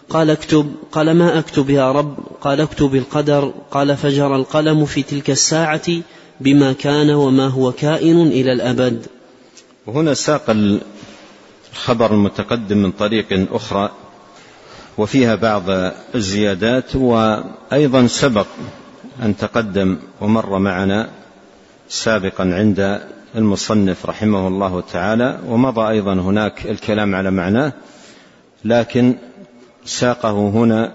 قال 0.09 0.29
اكتب. 0.29 0.71
قال 0.91 1.11
ما 1.11 1.39
أكتب 1.39 1.69
يا 1.69 1.91
رب؟ 1.91 2.15
قال 2.41 2.61
اكتب 2.61 2.95
القدر. 2.95 3.53
قال 3.71 3.97
فجر 3.97 4.35
القلم 4.35 4.85
في 4.85 5.03
تلك 5.03 5.29
الساعة 5.29 5.81
بما 6.43 6.73
كان 6.73 7.09
وما 7.09 7.47
هو 7.47 7.71
كائن 7.71 8.21
إلى 8.27 8.53
الأبد. 8.53 9.05
وهنا 9.87 10.13
ساق 10.13 10.43
الخبر 10.49 12.13
المتقدم 12.13 12.77
من 12.77 12.91
طريق 12.91 13.47
أخرى 13.53 13.91
وفيها 14.97 15.35
بعض 15.35 15.63
الزيادات 16.15 16.95
وأيضا 16.95 18.07
سبق 18.07 18.47
أن 19.23 19.37
تقدم 19.37 19.97
ومر 20.21 20.59
معنا 20.59 21.09
سابقا 21.89 22.43
عند 22.43 23.01
المصنف 23.35 24.05
رحمه 24.05 24.47
الله 24.47 24.81
تعالى 24.81 25.39
ومضى 25.47 25.89
أيضا 25.89 26.13
هناك 26.13 26.65
الكلام 26.65 27.15
على 27.15 27.31
معناه 27.31 27.73
لكن 28.65 29.15
ساقه 29.85 30.49
هنا 30.49 30.93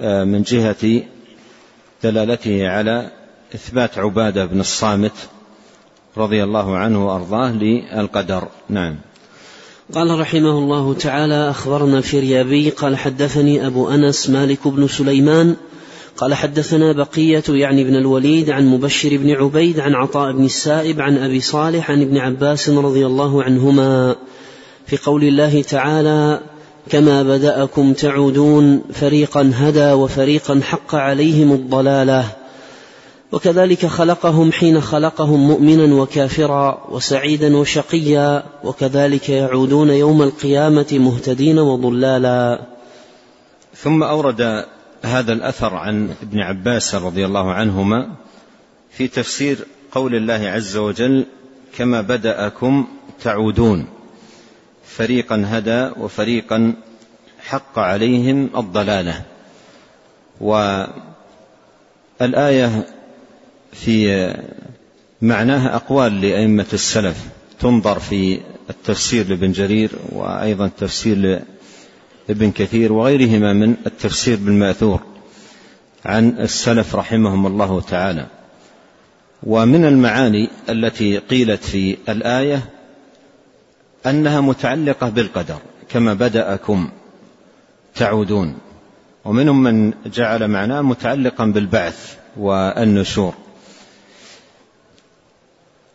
آه، 0.00 0.24
من 0.24 0.42
جهة 0.42 1.02
دلالته 2.02 2.68
على 2.68 3.10
إثبات 3.56 3.98
عبادة 3.98 4.44
بن 4.44 4.60
الصامت 4.60 5.12
رضي 6.16 6.44
الله 6.44 6.76
عنه 6.76 7.06
وأرضاه 7.06 7.50
للقدر. 7.50 8.48
نعم. 8.68 8.96
قال 9.94 10.20
رحمه 10.20 10.58
الله 10.58 10.94
تعالى 10.94 11.50
أخبرنا 11.50 11.98
الفريابي 11.98 12.70
قال 12.70 12.96
حدثني 12.96 13.66
أبو 13.66 13.88
أنس 13.88 14.30
مالك 14.30 14.68
بن 14.68 14.88
سليمان 14.88 15.56
قال 16.16 16.34
حدثنا 16.34 16.92
بقية 16.92 17.42
يعني 17.48 17.84
بن 17.84 17.96
الوليد 17.96 18.50
عن 18.50 18.66
مبشر 18.66 19.16
بن 19.16 19.30
عبيد 19.30 19.80
عن 19.80 19.94
عطاء 19.94 20.32
بن 20.32 20.44
السائب 20.44 21.00
عن 21.00 21.18
أبي 21.18 21.40
صالح 21.40 21.90
عن 21.90 22.02
ابن 22.02 22.18
عباس 22.18 22.68
رضي 22.68 23.06
الله 23.06 23.42
عنهما. 23.42 24.16
في 24.86 24.96
قول 24.96 25.24
الله 25.24 25.62
تعالى 25.62 26.40
كما 26.88 27.22
بدأكم 27.22 27.92
تعودون 27.92 28.82
فريقا 28.92 29.50
هدى 29.54 29.92
وفريقا 29.92 30.60
حق 30.62 30.94
عليهم 30.94 31.52
الضلالة. 31.52 32.45
وكذلك 33.32 33.86
خلقهم 33.86 34.52
حين 34.52 34.80
خلقهم 34.80 35.48
مؤمنا 35.48 35.94
وكافرا 35.94 36.84
وسعيدا 36.90 37.56
وشقيا 37.56 38.44
وكذلك 38.64 39.28
يعودون 39.28 39.90
يوم 39.90 40.22
القيامة 40.22 40.86
مهتدين 40.92 41.58
وضلالا. 41.58 42.66
ثم 43.74 44.02
أورد 44.02 44.64
هذا 45.02 45.32
الأثر 45.32 45.74
عن 45.74 46.10
ابن 46.22 46.40
عباس 46.40 46.94
رضي 46.94 47.26
الله 47.26 47.52
عنهما 47.52 48.08
في 48.90 49.08
تفسير 49.08 49.58
قول 49.92 50.14
الله 50.14 50.48
عز 50.48 50.76
وجل 50.76 51.26
كما 51.76 52.00
بدأكم 52.00 52.86
تعودون. 53.22 53.86
فريقا 54.84 55.44
هدى 55.46 55.90
وفريقا 56.00 56.74
حق 57.40 57.78
عليهم 57.78 58.50
الضلالة. 58.56 59.22
والآية 62.20 62.86
في 63.72 64.34
معناها 65.22 65.76
أقوال 65.76 66.20
لأئمة 66.20 66.66
السلف 66.72 67.26
تنظر 67.60 67.98
في 67.98 68.40
التفسير 68.70 69.28
لابن 69.28 69.52
جرير 69.52 69.90
وأيضا 70.12 70.70
تفسير 70.78 71.42
لابن 72.28 72.50
كثير 72.50 72.92
وغيرهما 72.92 73.52
من 73.52 73.76
التفسير 73.86 74.36
بالمأثور 74.36 75.00
عن 76.04 76.28
السلف 76.40 76.96
رحمهم 76.96 77.46
الله 77.46 77.80
تعالى. 77.80 78.26
ومن 79.42 79.84
المعاني 79.84 80.50
التي 80.68 81.18
قيلت 81.18 81.64
في 81.64 81.96
الآية 82.08 82.64
أنها 84.06 84.40
متعلقة 84.40 85.08
بالقدر 85.08 85.58
كما 85.88 86.14
بدأكم 86.14 86.88
تعودون. 87.94 88.58
ومنهم 89.24 89.62
من 89.62 89.92
جعل 90.06 90.48
معناه 90.48 90.80
متعلقا 90.80 91.46
بالبعث 91.46 92.16
والنشور. 92.36 93.34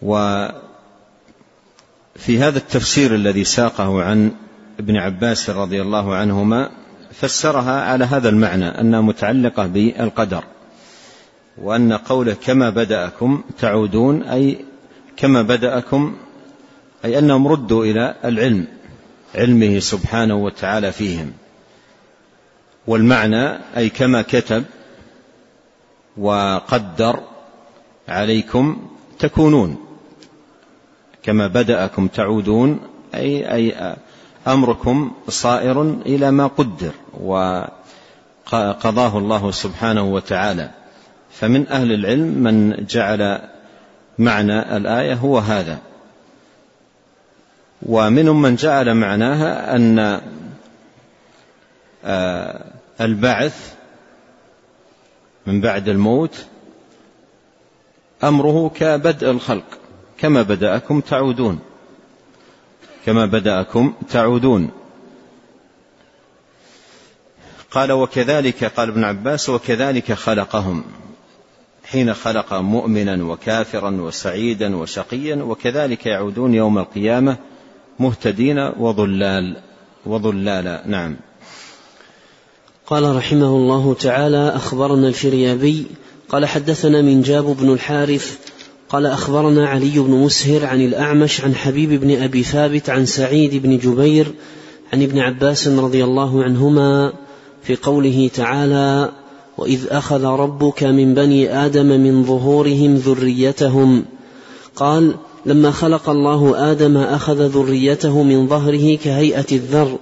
وفي 0.01 0.53
هذا 2.39 2.57
التفسير 2.57 3.15
الذي 3.15 3.43
ساقه 3.43 4.03
عن 4.03 4.31
ابن 4.79 4.97
عباس 4.97 5.49
رضي 5.49 5.81
الله 5.81 6.15
عنهما 6.15 6.69
فسرها 7.11 7.81
على 7.81 8.05
هذا 8.05 8.29
المعنى 8.29 8.65
أنها 8.65 9.01
متعلقة 9.01 9.65
بالقدر 9.65 10.43
وأن 11.57 11.93
قوله 11.93 12.33
كما 12.33 12.69
بدأكم 12.69 13.43
تعودون 13.59 14.23
أي 14.23 14.65
كما 15.17 15.41
بدأكم 15.41 16.15
أي 17.05 17.19
أنهم 17.19 17.47
ردوا 17.47 17.85
إلى 17.85 18.15
العلم 18.25 18.67
علمه 19.35 19.79
سبحانه 19.79 20.35
وتعالى 20.35 20.91
فيهم. 20.91 21.31
والمعنى 22.87 23.57
أي 23.77 23.89
كما 23.89 24.21
كتب 24.21 24.63
وقدر 26.17 27.19
عليكم 28.07 28.87
تكونون. 29.19 29.90
كما 31.23 31.47
بدأكم 31.47 32.07
تعودون 32.07 32.79
أي 33.15 33.53
أي 33.53 33.95
أمركم 34.47 35.11
صائر 35.29 35.81
إلى 35.81 36.31
ما 36.31 36.47
قدر 36.47 36.91
وقضاه 37.21 39.17
الله 39.17 39.51
سبحانه 39.51 40.03
وتعالى. 40.03 40.71
فمن 41.31 41.67
أهل 41.67 41.91
العلم 41.91 42.27
من 42.27 42.85
جعل 42.85 43.41
معنى 44.19 44.77
الآية 44.77 45.13
هو 45.13 45.37
هذا. 45.37 45.79
ومنهم 47.85 48.41
من 48.41 48.55
جعل 48.55 48.93
معناها 48.95 49.75
أن 49.75 50.21
آه، 52.05 52.65
البعث 53.01 53.73
من 55.47 55.61
بعد 55.61 55.89
الموت 55.89 56.45
أمره 58.23 58.71
كبدء 58.75 59.31
الخلق. 59.31 59.80
كما 60.21 60.41
بدأكم 60.41 61.01
تعودون. 61.01 61.59
كما 63.05 63.25
بدأكم 63.25 63.93
تعودون. 64.09 64.69
قال 67.71 67.91
وكذلك 67.91 68.63
قال 68.63 68.89
ابن 68.89 69.03
عباس 69.03 69.49
وكذلك 69.49 70.13
خلقهم. 70.13 70.83
حين 71.85 72.13
خلق 72.13 72.53
مؤمنا 72.53 73.23
وكافرا 73.23 73.91
وسعيدا 74.01 74.75
وشقيا 74.75 75.35
وكذلك 75.35 76.05
يعودون 76.05 76.53
يوم 76.53 76.79
القيامة 76.79 77.37
مهتدين 77.99 78.59
وضلال 78.59 79.57
وضلالا 80.05 80.83
نعم. 80.87 81.15
قال 82.87 83.15
رحمه 83.15 83.47
الله 83.47 83.93
تعالى 83.93 84.49
أخبرنا 84.55 85.07
الفريابي 85.07 85.85
قال 86.29 86.45
حدثنا 86.45 87.01
من 87.01 87.21
جاب 87.21 87.45
بن 87.45 87.73
الحارث 87.73 88.50
قال 88.91 89.05
أخبرنا 89.05 89.67
علي 89.67 89.99
بن 89.99 90.11
مسهر 90.11 90.65
عن 90.65 90.81
الأعمش 90.81 91.41
عن 91.41 91.55
حبيب 91.55 91.89
بن 92.01 92.21
أبي 92.21 92.43
ثابت 92.43 92.89
عن 92.89 93.05
سعيد 93.05 93.55
بن 93.55 93.77
جبير 93.77 94.33
عن 94.93 95.03
ابن 95.03 95.19
عباس 95.19 95.67
رضي 95.67 96.03
الله 96.03 96.43
عنهما 96.43 97.13
في 97.63 97.75
قوله 97.75 98.29
تعالى 98.33 99.11
وإذ 99.57 99.87
أخذ 99.89 100.23
ربك 100.23 100.83
من 100.83 101.13
بني 101.13 101.65
آدم 101.65 101.85
من 101.85 102.23
ظهورهم 102.23 102.95
ذريتهم 102.95 104.05
قال 104.75 105.15
لما 105.45 105.71
خلق 105.71 106.09
الله 106.09 106.71
آدم 106.71 106.97
أخذ 106.97 107.47
ذريته 107.47 108.23
من 108.23 108.47
ظهره 108.47 108.95
كهيئة 108.95 109.45
الذر 109.51 109.97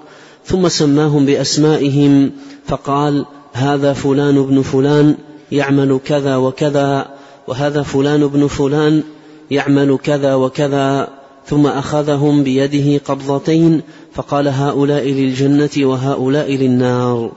ثم 0.45 0.67
سماهم 0.67 1.25
بأسمائهم 1.25 2.31
فقال 2.65 3.25
هذا 3.53 3.93
فلان 3.93 4.43
بن 4.43 4.61
فلان 4.61 5.15
يعمل 5.51 5.99
كذا 6.05 6.35
وكذا 6.35 7.18
وهذا 7.49 7.81
فلان 7.81 8.27
بن 8.27 8.47
فلان 8.47 9.03
يعمل 9.51 9.97
كذا 10.03 10.35
وكذا 10.35 11.07
ثم 11.45 11.67
أخذهم 11.67 12.43
بيده 12.43 13.01
قبضتين 13.05 13.81
فقال 14.13 14.47
هؤلاء 14.47 15.09
للجنة 15.09 15.69
وهؤلاء 15.77 16.55
للنار. 16.55 17.31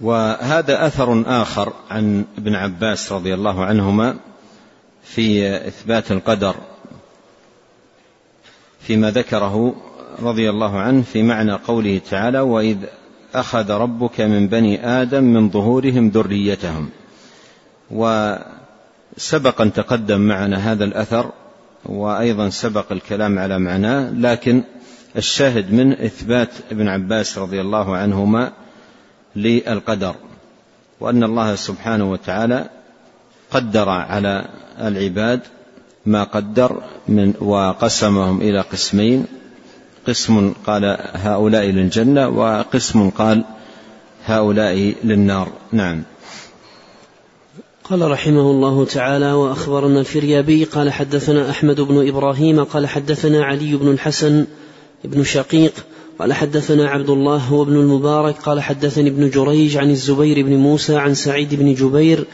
وهذا 0.00 0.86
أثر 0.86 1.24
آخر 1.26 1.72
عن 1.90 2.24
ابن 2.38 2.54
عباس 2.54 3.12
رضي 3.12 3.34
الله 3.34 3.64
عنهما 3.64 4.16
في 5.02 5.56
إثبات 5.68 6.12
القدر 6.12 6.54
فيما 8.80 9.10
ذكره 9.10 9.74
رضي 10.22 10.50
الله 10.50 10.78
عنه 10.78 11.02
في 11.02 11.22
معنى 11.22 11.52
قوله 11.52 12.00
تعالى 12.10 12.40
وإذ 12.40 12.76
أخذ 13.34 13.70
ربك 13.70 14.20
من 14.20 14.48
بني 14.48 14.86
آدم 14.86 15.24
من 15.24 15.50
ظهورهم 15.50 16.08
ذريتهم 16.08 16.88
وسبق 19.16 19.60
أن 19.60 19.72
تقدم 19.72 20.20
معنا 20.20 20.72
هذا 20.72 20.84
الأثر 20.84 21.32
وأيضا 21.84 22.48
سبق 22.48 22.92
الكلام 22.92 23.38
على 23.38 23.58
معناه 23.58 24.10
لكن 24.10 24.62
الشاهد 25.16 25.72
من 25.72 25.92
إثبات 25.92 26.48
ابن 26.72 26.88
عباس 26.88 27.38
رضي 27.38 27.60
الله 27.60 27.96
عنهما 27.96 28.52
للقدر 29.36 30.14
وأن 31.00 31.24
الله 31.24 31.54
سبحانه 31.54 32.10
وتعالى 32.10 32.68
قدر 33.50 33.88
على 33.88 34.44
العباد 34.80 35.40
ما 36.06 36.24
قدر 36.24 36.82
من 37.08 37.34
وقسمهم 37.40 38.40
إلى 38.40 38.60
قسمين 38.60 39.26
قسم 40.06 40.54
قال 40.66 40.98
هؤلاء 41.14 41.64
للجنة 41.64 42.28
وقسم 42.28 43.10
قال 43.10 43.44
هؤلاء 44.26 44.94
للنار. 45.04 45.48
نعم. 45.72 46.02
قال 47.90 48.10
رحمه 48.10 48.50
الله 48.50 48.84
تعالى 48.84 49.32
وأخبرنا 49.32 50.00
الفريابي 50.00 50.64
قال 50.64 50.92
حدثنا 50.92 51.50
أحمد 51.50 51.80
بن 51.80 52.08
إبراهيم 52.08 52.64
قال 52.64 52.86
حدثنا 52.86 53.44
علي 53.44 53.76
بن 53.76 53.88
الحسن 53.88 54.46
بن 55.04 55.24
شقيق 55.24 55.72
قال 56.18 56.32
حدثنا 56.32 56.88
عبد 56.88 57.10
الله 57.10 57.36
هو 57.36 57.62
ابن 57.62 57.72
المبارك 57.72 58.36
قال 58.36 58.60
حدثني 58.62 59.08
ابن 59.08 59.30
جريج 59.30 59.76
عن 59.76 59.90
الزبير 59.90 60.46
بن 60.46 60.56
موسى 60.56 60.96
عن 60.96 61.14
سعيد 61.14 61.54
بن 61.54 61.74
جبير 61.74 62.24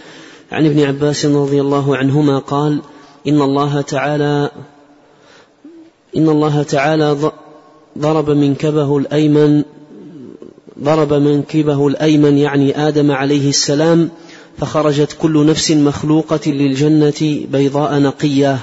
عن 0.52 0.66
ابن 0.66 0.80
عباس 0.80 1.26
رضي 1.26 1.60
الله 1.60 1.96
عنهما 1.96 2.38
قال 2.38 2.80
إن 3.28 3.42
الله 3.42 3.80
تعالى 3.80 4.50
إن 6.16 6.28
الله 6.28 6.62
تعالى 6.62 7.32
ضرب 7.98 8.30
منكبه 8.30 8.98
الأيمن 8.98 9.62
ضرب 10.82 11.12
منكبه 11.12 11.88
الأيمن 11.88 12.38
يعني 12.38 12.88
آدم 12.88 13.10
عليه 13.10 13.48
السلام 13.48 14.10
فخرجت 14.58 15.16
كل 15.20 15.46
نفس 15.46 15.70
مخلوقة 15.70 16.50
للجنة 16.50 17.46
بيضاء 17.52 17.98
نقية. 17.98 18.58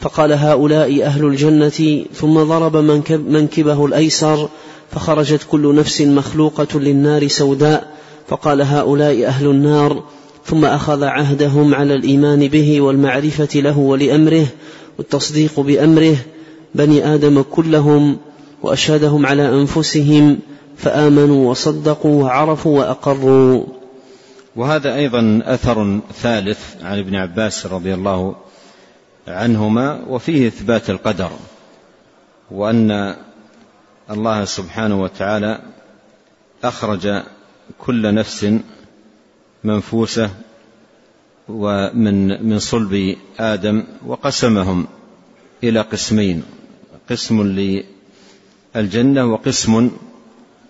فقال 0.00 0.32
هؤلاء 0.32 1.04
أهل 1.04 1.24
الجنة 1.26 2.04
ثم 2.14 2.34
ضرب 2.42 2.76
منكب 2.76 3.28
منكبه 3.28 3.86
الأيسر 3.86 4.48
فخرجت 4.90 5.40
كل 5.50 5.74
نفس 5.74 6.00
مخلوقة 6.00 6.80
للنار 6.80 7.28
سوداء. 7.28 7.92
فقال 8.28 8.62
هؤلاء 8.62 9.26
أهل 9.26 9.46
النار 9.46 10.02
ثم 10.44 10.64
أخذ 10.64 11.04
عهدهم 11.04 11.74
على 11.74 11.94
الإيمان 11.94 12.48
به 12.48 12.80
والمعرفة 12.80 13.48
له 13.60 13.78
ولأمره 13.78 14.46
والتصديق 14.98 15.60
بأمره. 15.60 16.16
بني 16.74 17.14
آدم 17.14 17.42
كلهم 17.50 18.16
وأشهدهم 18.62 19.26
على 19.26 19.48
أنفسهم 19.48 20.38
فآمنوا 20.76 21.50
وصدقوا 21.50 22.22
وعرفوا 22.22 22.78
وأقروا. 22.78 23.81
وهذا 24.56 24.94
أيضا 24.94 25.42
أثر 25.44 26.00
ثالث 26.14 26.82
عن 26.82 26.98
ابن 26.98 27.14
عباس 27.14 27.66
رضي 27.66 27.94
الله 27.94 28.36
عنهما 29.28 30.04
وفيه 30.08 30.48
إثبات 30.48 30.90
القدر 30.90 31.30
وأن 32.50 33.16
الله 34.10 34.44
سبحانه 34.44 35.02
وتعالى 35.02 35.60
أخرج 36.64 37.22
كل 37.78 38.14
نفس 38.14 38.54
منفوسة 39.64 40.30
ومن 41.48 42.48
من 42.48 42.58
صلب 42.58 43.16
آدم 43.40 43.84
وقسمهم 44.06 44.86
إلى 45.64 45.80
قسمين 45.80 46.42
قسم 47.10 47.42
للجنة 48.74 49.24
وقسم 49.24 49.90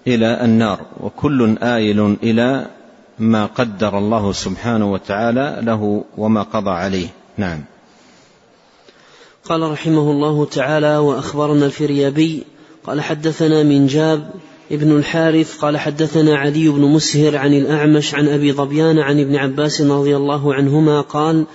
إلى 0.07 0.45
النار 0.45 0.87
وكل 1.01 1.59
آيل 1.59 2.17
إلى 2.23 2.67
ما 3.19 3.47
قدر 3.47 3.99
الله 3.99 4.33
سبحانه 4.33 4.93
وتعالى 4.93 5.59
له 5.63 6.05
وما 6.19 6.43
قضى 6.43 6.71
عليه. 6.71 7.09
نعم. 7.39 7.65
قال 9.45 9.71
رحمه 9.71 10.11
الله 10.11 10.45
تعالى 10.45 10.97
وأخبرنا 10.97 11.67
الفريابي 11.67 12.45
قال 12.87 13.01
حدثنا 13.01 13.63
من 13.63 13.87
جاب 13.87 14.31
ابن 14.73 14.97
الحارث 14.97 15.59
قال 15.59 15.79
حدثنا 15.79 16.37
علي 16.37 16.69
بن 16.69 16.81
مسهر 16.81 17.37
عن 17.37 17.55
الأعمش 17.55 18.15
عن 18.15 18.29
أبي 18.29 18.53
ظبيان 18.53 18.99
عن 18.99 19.21
ابن 19.21 19.37
عباس 19.37 19.81
رضي 19.81 20.17
الله 20.17 20.55
عنهما 20.55 21.01
قال 21.01 21.47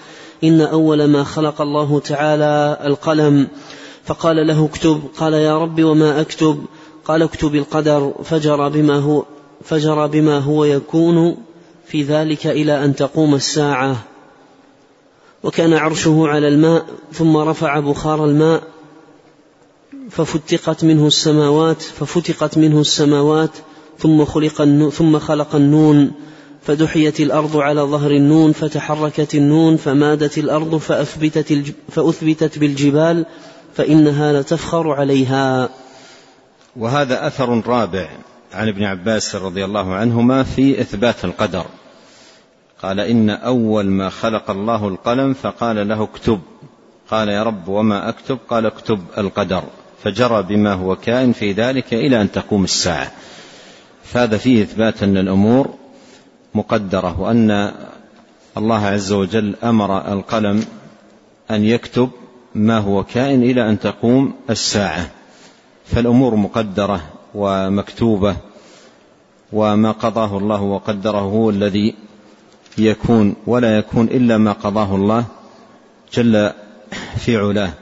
إن 0.44 0.62
أول 0.62 1.06
ما 1.06 1.24
خلق 1.24 1.62
الله 1.62 2.00
تعالى 2.00 2.78
القلم. 2.86 3.48
فقال 4.04 4.48
له 4.48 4.66
اكتب. 4.66 5.02
قال 5.18 5.34
يا 5.34 5.58
رب 5.58 5.84
وما 5.84 6.22
أكتب؟ 6.22 6.66
قال 7.06 7.22
اكتب 7.22 7.56
القدر 7.56 8.14
فجرى 8.24 8.70
بما 8.70 8.96
هو 8.96 9.26
فجرى 9.64 10.08
بما 10.08 10.40
هو 10.40 10.66
يكون. 10.66 11.47
في 11.88 12.04
ذلك 12.04 12.48
إلى 12.48 12.86
أن 12.86 12.96
تقوم 12.96 13.36
الساعة 13.36 13.98
وكان 15.44 15.74
عرشه 15.74 16.28
على 16.28 16.48
الماء 16.48 16.86
ثم 17.14 17.38
رفع 17.38 17.80
بخار 17.80 18.26
الماء 18.26 18.64
ففتقت 20.10 20.84
منه 20.84 21.08
السماوات 21.08 21.82
ففتقت 21.82 22.58
منه 22.58 22.82
السماوات 22.82 23.52
ثم 24.00 24.26
خلق 24.26 24.64
ثم 24.90 25.20
خلق 25.20 25.56
النون 25.56 26.12
فدحيت 26.62 27.20
الأرض 27.20 27.58
على 27.58 27.82
ظهر 27.82 28.12
النون 28.12 28.52
فتحركت 28.52 29.36
النون 29.36 29.78
فمادت 29.78 30.38
الأرض 30.38 30.78
فأثبتت. 30.78 31.76
فأثبتت 31.92 32.60
بالجبال 32.60 33.26
فإنها 33.76 34.42
لتفخر 34.42 34.92
عليها 34.92 35.70
وهذا 36.76 37.28
أثر 37.28 37.68
رابع 37.68 38.10
عن 38.54 38.68
ابن 38.68 38.84
عباس 38.84 39.36
رضي 39.36 39.66
الله 39.66 39.96
عنهما 39.96 40.44
في 40.44 40.82
إثبات 40.82 41.26
القدر. 41.26 41.66
قال 42.82 43.00
إن 43.00 43.30
أول 43.30 43.86
ما 43.86 44.10
خلق 44.10 44.50
الله 44.50 44.88
القلم 44.88 45.34
فقال 45.34 45.88
له 45.88 46.04
اكتب. 46.04 46.40
قال 47.10 47.30
يا 47.30 47.44
رب 47.44 47.68
وما 47.68 48.10
أكتب؟ 48.10 48.38
قال 48.50 48.66
اكتب 48.66 49.04
القدر. 49.18 49.64
فجرى 50.04 50.44
بما 50.44 50.74
هو 50.74 50.96
كائن 50.96 51.32
في 51.32 51.52
ذلك 51.52 51.94
إلى 51.94 52.22
أن 52.22 52.32
تقوم 52.32 52.64
الساعة. 52.64 53.12
فهذا 54.04 54.38
فيه 54.38 54.64
إثبات 54.64 55.04
أن 55.04 55.18
الأمور 55.18 55.74
مقدرة 56.56 57.22
وأن 57.22 57.72
الله 58.58 58.86
عز 58.86 59.12
وجل 59.12 59.56
أمر 59.64 60.14
القلم 60.14 60.66
أن 61.52 61.64
يكتب 61.64 62.10
ما 62.56 62.78
هو 62.78 63.04
كائن 63.04 63.44
إلى 63.44 63.70
أن 63.70 63.80
تقوم 63.80 64.34
الساعة. 64.50 65.10
فالأمور 65.86 66.36
مقدرة 66.36 67.17
ومكتوبة 67.36 68.36
وما 69.54 69.92
قضاه 69.92 70.38
الله 70.38 70.62
وقدره 70.62 71.20
هو 71.20 71.50
الذي 71.50 71.96
يكون 72.78 73.36
ولا 73.48 73.78
يكون 73.78 74.06
إلا 74.06 74.38
ما 74.38 74.52
قضاه 74.52 74.96
الله 74.96 75.26
جل 76.14 76.52
في 77.18 77.38
علاه. 77.38 77.74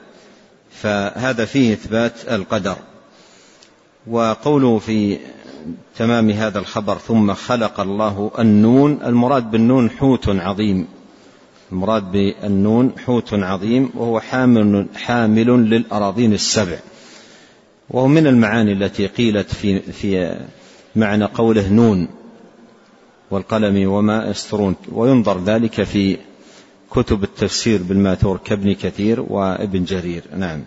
فهذا 0.71 1.45
فيه 1.45 1.73
إثبات 1.73 2.13
القدر. 2.31 2.75
وقوله 4.08 4.79
في 4.79 5.17
تمام 5.97 6.29
هذا 6.29 6.60
الخبر 6.60 6.97
ثم 6.97 7.34
خلق 7.34 7.79
الله 7.79 8.31
النون 8.39 8.99
المراد 9.05 9.51
بالنون 9.51 9.89
حوت 9.89 10.29
عظيم. 10.29 10.88
المراد 11.71 12.12
بالنون 12.12 12.91
حوت 13.05 13.34
عظيم 13.34 13.89
وهو 13.95 14.19
حامل 14.19 14.86
حامل 14.95 15.47
للأراضين 15.47 16.34
السبع. 16.34 16.77
وهو 17.89 18.08
من 18.08 18.28
المعاني 18.28 18.71
التي 18.71 19.08
قيلت 19.08 19.50
في 19.56 19.80
في 19.80 20.39
معنى 20.95 21.26
قوله 21.26 21.69
نون 21.69 22.08
والقلم 23.32 23.91
وما 23.91 24.30
يسطرون 24.30 24.76
وينظر 24.91 25.43
ذلك 25.43 25.84
في 25.84 26.17
كتب 26.91 27.24
التفسير 27.24 27.84
بالماثور 27.84 28.39
كابن 28.45 28.74
كثير 28.74 29.26
وابن 29.30 29.84
جرير. 29.84 30.24
نعم. 30.38 30.63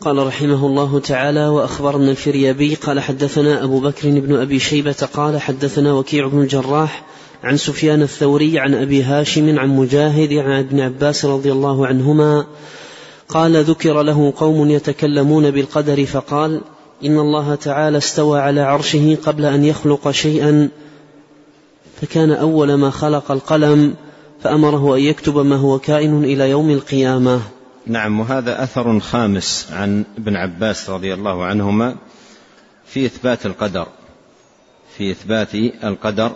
قال 0.00 0.26
رحمه 0.26 0.66
الله 0.66 1.00
تعالى 1.00 1.48
وأخبرنا 1.48 2.10
الفريابي 2.10 2.74
قال 2.74 3.00
حدثنا 3.00 3.64
أبو 3.64 3.80
بكر 3.80 4.10
بن 4.10 4.36
أبي 4.36 4.58
شيبة 4.58 5.08
قال 5.12 5.40
حدثنا 5.40 5.92
وكيع 5.92 6.28
بن 6.28 6.40
الجراح 6.40 7.04
عن 7.44 7.56
سفيان 7.56 8.02
الثوري 8.02 8.58
عن 8.58 8.74
أبي 8.74 9.02
هاشم 9.02 9.58
عن 9.58 9.68
مجاهد 9.68 10.32
عن 10.32 10.58
ابن 10.58 10.80
عباس 10.80 11.24
رضي 11.24 11.52
الله 11.52 11.86
عنهما 11.86 12.46
قال 13.28 13.64
ذكر 13.64 14.02
له 14.02 14.32
قوم 14.36 14.70
يتكلمون 14.70 15.50
بالقدر 15.50 16.04
فقال 16.04 16.60
إن 17.04 17.18
الله 17.18 17.54
تعالى 17.54 17.98
استوى 17.98 18.40
على 18.40 18.60
عرشه 18.60 19.18
قبل 19.26 19.44
أن 19.44 19.64
يخلق 19.64 20.10
شيئا 20.10 20.68
فكان 22.00 22.30
أول 22.30 22.74
ما 22.74 22.90
خلق 22.90 23.30
القلم 23.30 23.94
فأمره 24.42 24.96
أن 24.96 25.00
يكتب 25.00 25.38
ما 25.38 25.56
هو 25.56 25.78
كائن 25.78 26.24
إلى 26.24 26.50
يوم 26.50 26.70
القيامة. 26.70 27.40
نعم 27.86 28.20
وهذا 28.20 28.62
أثر 28.62 29.00
خامس 29.00 29.68
عن 29.72 30.04
ابن 30.18 30.36
عباس 30.36 30.90
رضي 30.90 31.14
الله 31.14 31.44
عنهما 31.44 31.96
في 32.86 33.06
إثبات 33.06 33.46
القدر 33.46 33.86
في 34.96 35.10
إثبات 35.10 35.54
القدر 35.84 36.32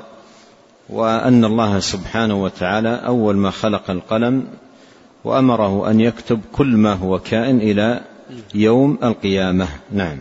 وأن 0.89 1.45
الله 1.45 1.79
سبحانه 1.79 2.43
وتعالى 2.43 3.01
أول 3.07 3.37
ما 3.37 3.51
خلق 3.51 3.91
القلم 3.91 4.47
وأمره 5.25 5.91
أن 5.91 6.01
يكتب 6.01 6.41
كل 6.53 6.67
ما 6.67 6.93
هو 6.93 7.19
كائن 7.19 7.61
إلى 7.61 8.01
يوم 8.55 8.99
القيامة. 9.03 9.69
نعم. 9.93 10.19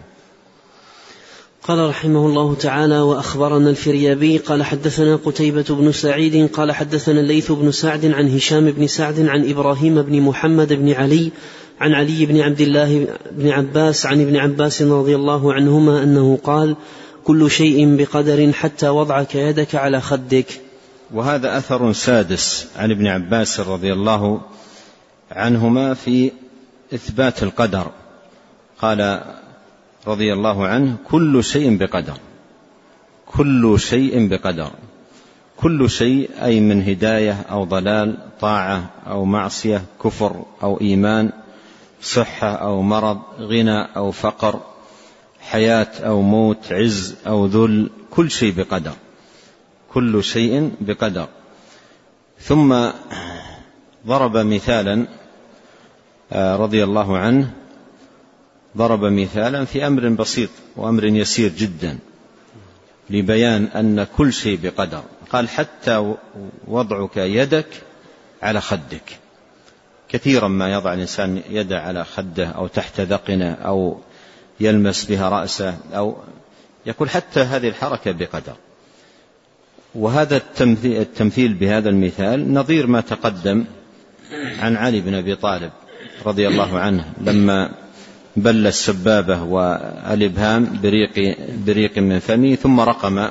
قال 1.68 1.90
رحمه 1.90 2.26
الله 2.26 2.56
تعالى 2.56 3.00
وأخبرنا 3.00 3.70
الفريابي 3.70 4.38
قال 4.38 4.64
حدثنا 4.64 5.16
قتيبة 5.16 5.66
بن 5.70 5.92
سعيد 5.92 6.50
قال 6.50 6.72
حدثنا 6.72 7.20
الليث 7.20 7.52
بن 7.52 7.72
سعد 7.72 8.06
عن 8.06 8.36
هشام 8.36 8.72
بن 8.72 8.88
سعد 8.88 9.20
عن 9.20 9.50
إبراهيم 9.50 10.02
بن 10.02 10.22
محمد 10.22 10.74
بن 10.74 10.92
علي 10.92 11.32
عن 11.82 11.94
علي 11.94 12.26
بن 12.26 12.40
عبد 12.40 12.62
الله 12.62 13.08
بن 13.32 13.50
عباس 13.50 14.06
عن 14.06 14.22
ابن 14.22 14.36
عباس 14.38 14.82
رضي 14.82 15.16
الله 15.16 15.54
عنهما 15.54 16.04
أنه 16.04 16.40
قال 16.44 16.76
كل 17.24 17.52
شيء 17.52 17.96
بقدر 17.96 18.52
حتى 18.52 18.90
وضعك 18.90 19.36
يدك 19.36 19.76
على 19.76 20.02
خدك. 20.02 20.62
وهذا 21.14 21.58
أثر 21.58 21.94
سادس 21.94 22.68
عن 22.78 22.92
ابن 22.92 23.08
عباس 23.08 23.60
رضي 23.60 23.94
الله 23.94 24.42
عنهما 25.32 25.94
في 25.94 26.32
إثبات 26.94 27.44
القدر. 27.44 27.92
قال 28.82 29.22
رضي 30.08 30.34
الله 30.34 30.68
عنه 30.68 30.96
كل 31.08 31.44
شيء 31.44 31.78
بقدر. 31.78 32.18
كل 33.26 33.80
شيء 33.80 34.28
بقدر. 34.28 34.72
كل 35.58 35.90
شيء 35.90 36.30
أي 36.44 36.60
من 36.60 36.90
هداية 36.90 37.42
أو 37.52 37.64
ضلال 37.64 38.18
طاعة 38.40 38.90
أو 39.08 39.26
معصية 39.26 39.82
كفر 40.04 40.46
أو 40.64 40.82
إيمان 40.82 41.32
صحة 42.02 42.48
أو 42.48 42.82
مرض 42.82 43.20
غنى 43.40 43.82
أو 43.96 44.12
فقر 44.12 44.60
حياة 45.42 45.88
أو 46.00 46.22
موت 46.22 46.72
عز 46.72 47.16
أو 47.28 47.46
ذل 47.46 47.90
كل 48.12 48.32
شيء 48.32 48.54
بقدر. 48.54 48.94
كل 49.94 50.24
شيء 50.24 50.72
بقدر. 50.82 51.28
ثم 52.40 52.74
ضرب 54.06 54.38
مثالا 54.38 55.08
آه، 56.32 56.56
رضي 56.56 56.84
الله 56.84 57.18
عنه 57.18 57.52
ضرب 58.78 59.04
مثالا 59.06 59.66
في 59.66 59.88
أمر 59.88 60.10
بسيط 60.10 60.50
وأمر 60.76 61.06
يسير 61.06 61.52
جدا 61.52 61.98
لبيان 63.10 63.64
أن 63.66 64.08
كل 64.18 64.34
شيء 64.34 64.60
بقدر. 64.64 65.04
قال 65.32 65.50
حتى 65.50 66.16
وضعك 66.68 67.18
يدك 67.18 67.68
على 68.42 68.62
خدك. 68.62 69.20
كثيرا 70.10 70.48
ما 70.48 70.72
يضع 70.72 70.94
الإنسان 70.94 71.42
يده 71.50 71.82
على 71.82 72.06
خده 72.06 72.48
أو 72.48 72.68
تحت 72.68 73.02
ذقنه 73.02 73.54
أو 73.54 74.00
يلمس 74.60 75.06
بها 75.06 75.30
رأسه 75.30 75.78
أو 75.94 76.18
يقول 76.86 77.10
حتى 77.10 77.40
هذه 77.40 77.68
الحركة 77.68 78.12
بقدر. 78.12 78.54
وهذا 79.96 80.42
التمثيل 80.86 81.54
بهذا 81.54 81.90
المثال 81.90 82.54
نظير 82.54 82.88
ما 82.88 83.02
تقدم 83.02 83.66
عن 84.60 84.76
علي 84.76 85.02
بن 85.02 85.14
أبي 85.14 85.36
طالب 85.36 85.72
رضي 86.26 86.48
الله 86.48 86.80
عنه 86.80 87.06
لما 87.22 87.72
بل 88.36 88.68
السبابة 88.68 89.44
والإبهام 89.44 90.80
بريق, 90.84 91.38
بريق 91.66 91.98
من 91.98 92.20
فمه 92.20 92.56
ثم 92.56 92.80
رقم 92.80 93.30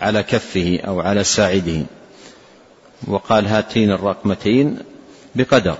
على 0.00 0.22
كفه 0.22 0.80
أو 0.86 1.00
على 1.00 1.24
ساعده. 1.24 1.82
وقال 3.06 3.46
هاتين 3.46 3.90
الرقمتين 3.90 4.78
بقدر. 5.34 5.78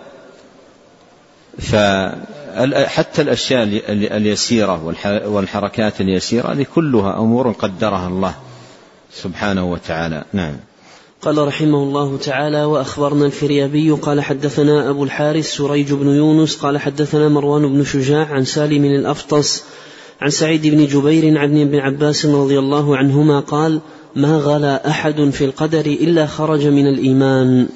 فحتى 1.58 3.22
الأشياء 3.22 3.62
اليسيرة 3.88 4.94
والحركات 5.26 6.00
اليسيرة 6.00 6.52
هذه 6.52 6.66
كلها 6.74 7.18
أمور 7.18 7.52
قدرها 7.52 8.08
الله 8.08 8.34
سبحانه 9.12 9.64
وتعالى. 9.64 10.24
نعم. 10.32 10.56
قال 11.22 11.38
رحمه 11.38 11.82
الله 11.82 12.18
تعالى 12.18 12.64
وأخبرنا 12.64 13.26
الفريابي 13.26 13.90
قال 13.90 14.20
حدثنا 14.20 14.90
أبو 14.90 15.04
الحارث 15.04 15.46
سريج 15.46 15.92
بن 15.92 16.08
يونس 16.08 16.56
قال 16.56 16.78
حدثنا 16.78 17.28
مروان 17.28 17.72
بن 17.72 17.84
شجاع 17.84 18.26
عن 18.26 18.44
سالم 18.44 18.84
الافطس 18.84 19.64
عن 20.20 20.30
سعيد 20.30 20.66
بن 20.66 20.86
جبير 20.86 21.38
عن 21.38 21.60
ابن 21.60 21.78
عباس 21.78 22.26
رضي 22.26 22.58
الله 22.58 22.96
عنهما 22.96 23.40
قال 23.40 23.80
ما 24.16 24.36
غلا 24.36 24.90
أحد 24.90 25.30
في 25.30 25.44
القدر 25.44 25.86
إلا 25.86 26.26
خرج 26.26 26.66
من 26.66 26.86
الإيمان. 26.86 27.68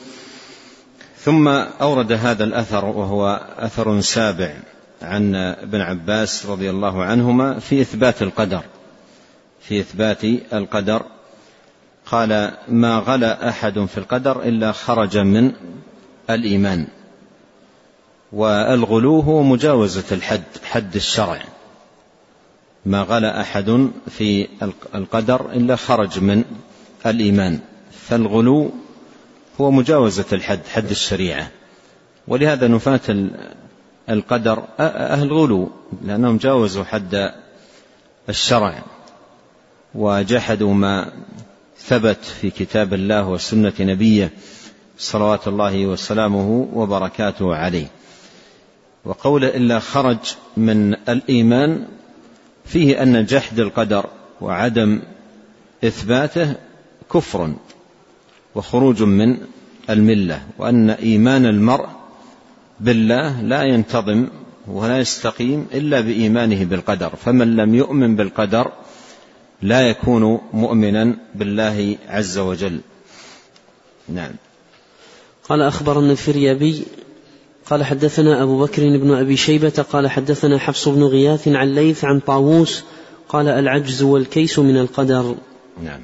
ثم 1.24 1.48
أورد 1.80 2.12
هذا 2.12 2.44
الأثر 2.44 2.84
وهو 2.84 3.40
أثر 3.58 4.00
سابع 4.00 4.54
عن 5.02 5.34
ابن 5.34 5.80
عباس 5.80 6.46
رضي 6.46 6.70
الله 6.70 7.02
عنهما 7.02 7.58
في 7.58 7.80
إثبات 7.80 8.22
القدر 8.22 8.62
في 9.60 9.80
إثبات 9.80 10.24
القدر 10.52 11.02
قال 12.06 12.52
ما 12.68 12.98
غلا 12.98 13.48
أحد 13.48 13.84
في 13.84 13.98
القدر 13.98 14.42
إلا 14.42 14.72
خرج 14.72 15.18
من 15.18 15.52
الإيمان. 16.30 16.86
والغلو 18.32 19.20
هو 19.20 19.42
مجاوزة 19.42 20.04
الحد 20.12 20.42
حد 20.64 20.94
الشرع. 20.94 21.42
ما 22.86 23.02
غلا 23.02 23.40
أحد 23.40 23.90
في 24.08 24.48
القدر 24.94 25.52
إلا 25.52 25.76
خرج 25.76 26.18
من 26.18 26.44
الإيمان. 27.06 27.60
فالغلو 28.08 28.70
هو 29.60 29.70
مجاوزة 29.70 30.26
الحد 30.32 30.60
حد 30.66 30.90
الشريعة. 30.90 31.50
ولهذا 32.28 32.68
نفاة 32.68 33.30
القدر 34.10 34.64
أهل 34.80 35.32
غلو 35.32 35.70
لأنهم 36.02 36.36
جاوزوا 36.36 36.84
حد 36.84 37.32
الشرع. 38.28 38.82
وجحدوا 39.94 40.74
ما 40.74 41.12
ثبت 41.78 42.24
في 42.40 42.50
كتاب 42.50 42.94
الله 42.94 43.28
وسنة 43.28 43.72
نبيه 43.80 44.30
صلوات 44.98 45.48
الله 45.48 45.86
وسلامه 45.86 46.68
وبركاته 46.72 47.54
عليه. 47.54 47.86
وقول 49.04 49.44
إلا 49.44 49.78
خرج 49.78 50.18
من 50.56 50.94
الإيمان 50.94 51.86
فيه 52.64 53.02
أن 53.02 53.24
جحد 53.24 53.60
القدر 53.60 54.06
وعدم 54.40 55.02
إثباته 55.84 56.54
كفر 57.12 57.54
وخروج 58.54 59.02
من 59.02 59.36
الملة 59.90 60.42
وأن 60.58 60.90
إيمان 60.90 61.46
المرء 61.46 61.88
بالله 62.80 63.40
لا 63.40 63.62
ينتظم 63.62 64.26
ولا 64.66 64.98
يستقيم 64.98 65.66
إلا 65.74 66.00
بإيمانه 66.00 66.64
بالقدر. 66.64 67.08
فمن 67.08 67.56
لم 67.56 67.74
يؤمن 67.74 68.16
بالقدر 68.16 68.72
لا 69.62 69.80
يكون 69.80 70.40
مؤمنا 70.52 71.16
بالله 71.34 71.96
عز 72.08 72.38
وجل. 72.38 72.80
نعم. 74.08 74.32
قال 75.48 75.62
أخبرنا 75.62 76.12
الفريابي 76.12 76.82
قال 77.70 77.84
حدثنا 77.84 78.42
أبو 78.42 78.58
بكر 78.58 78.82
بن 78.98 79.14
أبي 79.14 79.36
شيبة 79.36 79.84
قال 79.92 80.10
حدثنا 80.10 80.58
حفص 80.58 80.88
بن 80.88 81.02
غياث 81.02 81.48
عن 81.48 81.74
ليث 81.74 82.04
عن 82.04 82.20
طاووس 82.20 82.84
قال 83.28 83.48
العجز 83.48 84.02
والكيس 84.02 84.58
من 84.58 84.76
القدر. 84.76 85.34
نعم. 85.84 86.00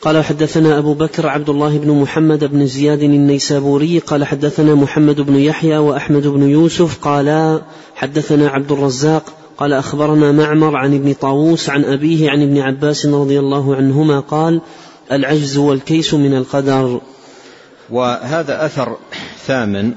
قال 0.00 0.24
حدثنا 0.24 0.78
أبو 0.78 0.94
بكر 0.94 1.26
عبد 1.26 1.50
الله 1.50 1.78
بن 1.78 1.90
محمد 1.90 2.44
بن 2.44 2.66
زياد 2.66 3.02
النيسابوري 3.02 3.98
قال 3.98 4.24
حدثنا 4.24 4.74
محمد 4.74 5.20
بن 5.20 5.36
يحيى 5.36 5.76
وأحمد 5.76 6.26
بن 6.26 6.48
يوسف 6.48 6.98
قالا 6.98 7.62
حدثنا 7.94 8.48
عبد 8.48 8.72
الرزاق 8.72 9.39
قال 9.60 9.72
أخبرنا 9.72 10.32
معمر 10.32 10.76
عن 10.76 10.94
ابن 10.94 11.12
طاووس 11.12 11.70
عن 11.70 11.84
أبيه 11.84 12.30
عن 12.30 12.42
ابن 12.42 12.58
عباس 12.58 13.06
رضي 13.06 13.38
الله 13.38 13.76
عنهما 13.76 14.20
قال 14.20 14.60
العجز 15.12 15.56
والكيس 15.56 16.14
من 16.14 16.34
القدر. 16.34 17.00
وهذا 17.90 18.66
أثر 18.66 18.96
ثامن 19.46 19.94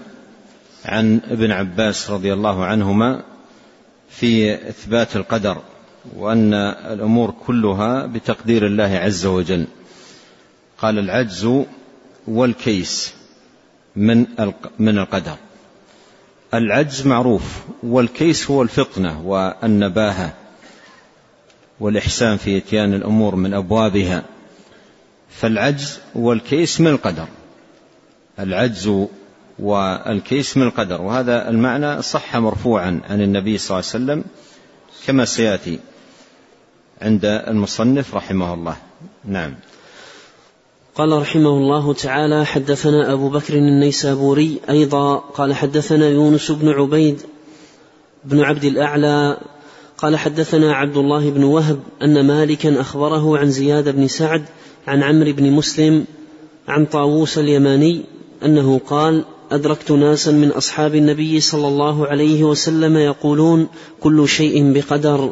عن 0.86 1.20
ابن 1.30 1.52
عباس 1.52 2.12
رضي 2.12 2.34
الله 2.34 2.66
عنهما 2.66 3.24
في 4.10 4.54
إثبات 4.70 5.16
القدر 5.16 5.58
وأن 6.18 6.54
الأمور 6.94 7.34
كلها 7.48 8.06
بتقدير 8.06 8.66
الله 8.66 8.84
عز 8.84 9.26
وجل. 9.26 9.66
قال 10.78 11.00
العجز 11.00 11.50
والكيس 12.28 13.14
من 13.96 14.26
من 14.80 14.98
القدر. 14.98 15.36
العجز 16.54 17.08
معروف 17.08 17.64
والكيس 17.84 18.52
هو 18.52 18.62
الفطنة 18.62 19.22
والنباهة 19.28 20.34
والإحسان 21.80 22.38
في 22.38 22.58
إتيان 22.58 22.94
الأمور 22.94 23.36
من 23.36 23.54
أبوابها. 23.54 24.24
فالعجز 25.30 26.00
والكيس 26.16 26.82
من 26.82 26.88
القدر 26.88 27.28
العجز 28.40 29.08
والكيس 29.60 30.58
من 30.58 30.64
القدر. 30.64 31.02
وهذا 31.02 31.50
المعنى 31.50 32.02
صح 32.02 32.38
مرفوعا 32.38 33.02
عن 33.10 33.22
النبي 33.22 33.58
صلى 33.58 33.80
الله 33.80 33.90
عليه 33.94 34.04
وسلم 34.04 34.24
كما 35.08 35.26
سيأتي 35.26 35.80
عند 37.02 37.26
المصنف 37.26 38.16
رحمه 38.16 38.54
الله. 38.54 38.78
نعم. 39.26 39.54
قال 40.96 41.22
رحمه 41.22 41.50
الله 41.50 41.94
تعالى 41.94 42.46
حدثنا 42.46 43.14
أبو 43.14 43.30
بكر 43.30 43.54
النيسابوري 43.54 44.60
أيضا 44.70 45.16
قال 45.16 45.56
حدثنا 45.56 46.10
يونس 46.10 46.52
بن 46.52 46.70
عبيد 46.70 47.22
بن 48.26 48.42
عبد 48.42 48.64
الأعلى 48.64 49.38
قال 49.98 50.18
حدثنا 50.18 50.74
عبد 50.74 50.98
الله 50.98 51.30
بن 51.30 51.44
وهب 51.44 51.80
أن 52.02 52.28
مالكا 52.28 52.82
أخبره 52.82 53.38
عن 53.38 53.52
زياد 53.52 53.96
بن 53.96 54.08
سعد 54.08 54.46
عن 54.88 55.04
عمرو 55.04 55.34
بن 55.34 55.52
مسلم 55.52 56.06
عن 56.68 56.86
طاووس 56.86 57.38
اليماني 57.38 58.02
أنه 58.46 58.82
قال 58.88 59.26
أدركت 59.52 59.92
ناسا 59.92 60.32
من 60.32 60.50
أصحاب 60.50 60.96
النبي 60.96 61.40
صلى 61.40 61.68
الله 61.68 62.08
عليه 62.08 62.44
وسلم 62.44 62.98
يقولون 62.98 63.68
كل 64.00 64.28
شيء 64.28 64.74
بقدر 64.74 65.30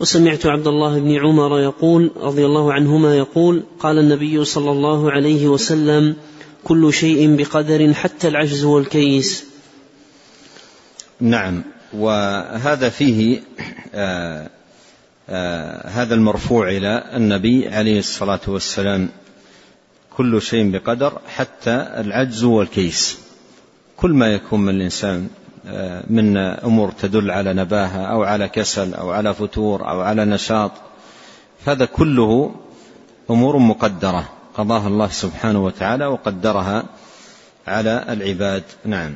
وسمعت 0.00 0.46
عبد 0.46 0.66
الله 0.66 0.98
بن 0.98 1.16
عمر 1.16 1.60
يقول 1.60 2.10
رضي 2.16 2.46
الله 2.46 2.72
عنهما 2.72 3.16
يقول 3.16 3.62
قال 3.78 3.98
النبي 3.98 4.44
صلى 4.44 4.70
الله 4.70 5.12
عليه 5.12 5.48
وسلم 5.48 6.16
كل 6.64 6.92
شيء 6.92 7.36
بقدر 7.36 7.94
حتى 7.94 8.28
العجز 8.28 8.64
والكيس. 8.64 9.44
نعم 11.20 11.62
وهذا 11.92 12.88
فيه 12.88 13.40
آآ 13.94 14.50
آآ 15.28 15.88
هذا 15.88 16.14
المرفوع 16.14 16.68
إلى 16.68 17.10
النبي 17.14 17.68
عليه 17.68 17.98
الصلاة 17.98 18.40
والسلام 18.48 19.08
كل 20.16 20.42
شيء 20.42 20.70
بقدر 20.70 21.18
حتى 21.28 21.94
العجز 21.96 22.44
والكيس. 22.44 23.18
كل 23.96 24.10
ما 24.10 24.34
يكون 24.34 24.60
من 24.60 24.74
الإنسان 24.76 25.28
من 26.10 26.36
أمور 26.36 26.90
تدل 26.90 27.30
على 27.30 27.52
نباهة 27.52 28.04
أو 28.04 28.22
على 28.22 28.48
كسل 28.48 28.94
أو 28.94 29.10
على 29.10 29.34
فتور 29.34 29.88
أو 29.90 30.00
على 30.00 30.24
نشاط. 30.24 30.70
هذا 31.66 31.84
كله 31.84 32.54
أمور 33.30 33.58
مقدرة. 33.58 34.28
قضاها 34.54 34.88
الله 34.88 35.08
سبحانه 35.08 35.64
وتعالى 35.64 36.06
وقدرها 36.06 36.84
على 37.66 38.04
العباد. 38.08 38.62
نعم. 38.84 39.14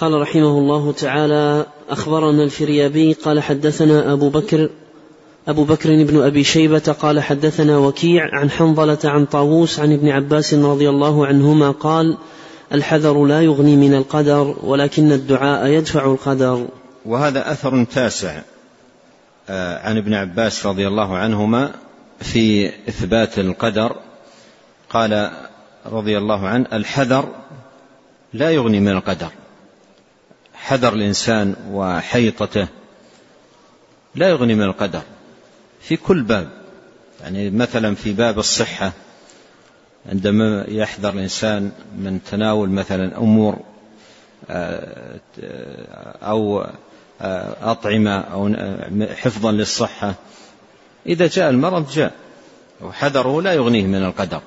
قال 0.00 0.20
رحمه 0.20 0.58
الله 0.58 0.92
تعالى 0.92 1.66
أخبرنا 1.90 2.44
الفريابي 2.44 3.12
قال 3.12 3.42
حدثنا 3.42 4.12
أبو 4.12 4.28
بكر 4.28 4.70
أبو 5.48 5.64
بكر 5.64 6.04
بن 6.04 6.22
أبي 6.22 6.44
شيبة 6.44 6.96
قال 7.00 7.20
حدثنا 7.20 7.78
وكيع 7.78 8.28
عن 8.32 8.50
حنظلة 8.50 8.98
عن 9.04 9.24
طاووس 9.24 9.80
عن 9.80 9.92
ابن 9.92 10.08
عباس 10.08 10.54
رضي 10.54 10.88
الله 10.88 11.26
عنهما 11.26 11.70
قال 11.70 12.16
الحذر 12.72 13.24
لا 13.24 13.40
يغني 13.40 13.76
من 13.76 13.94
القدر 13.94 14.56
ولكن 14.62 15.12
الدعاء 15.12 15.66
يدفع 15.66 16.04
القدر. 16.04 16.68
وهذا 17.04 17.52
أثر 17.52 17.84
تاسع 17.84 18.42
عن 19.84 19.96
ابن 19.96 20.14
عباس 20.14 20.66
رضي 20.66 20.88
الله 20.88 21.16
عنهما 21.16 21.72
في 22.20 22.68
إثبات 22.88 23.38
القدر. 23.38 23.96
قال 24.90 25.30
رضي 25.86 26.18
الله 26.18 26.48
عنه 26.48 26.66
الحذر 26.72 27.28
لا 28.32 28.50
يغني 28.50 28.80
من 28.80 28.92
القدر. 28.92 29.28
حذر 30.54 30.92
الإنسان 30.92 31.54
وحيطته 31.72 32.68
لا 34.14 34.28
يغني 34.28 34.54
من 34.54 34.62
القدر 34.62 35.02
في 35.80 35.96
كل 35.96 36.22
باب. 36.22 36.48
يعني 37.22 37.50
مثلا 37.50 37.94
في 37.94 38.12
باب 38.12 38.38
الصحة 38.38 38.92
عندما 40.06 40.64
يحذر 40.68 41.12
الإنسان 41.12 41.70
من 41.98 42.20
تناول 42.30 42.70
مثلا 42.70 43.18
أمور 43.18 43.58
أو 46.22 46.66
أطعمة 47.62 48.20
أو 48.20 48.54
حفظا 49.14 49.52
للصحة 49.52 50.14
إذا 51.06 51.26
جاء 51.26 51.50
المرض 51.50 51.90
جاء 51.90 52.12
وحذره 52.80 53.42
لا 53.42 53.52
يغنيه 53.52 53.86
من 53.86 54.04
القدر. 54.04 54.40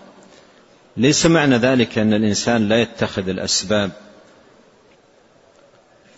ليس 0.98 1.26
معنى 1.26 1.58
ذلك 1.58 1.98
أن 1.98 2.14
الإنسان 2.14 2.68
لا 2.68 2.82
يتخذ 2.82 3.30
الأسباب 3.30 3.92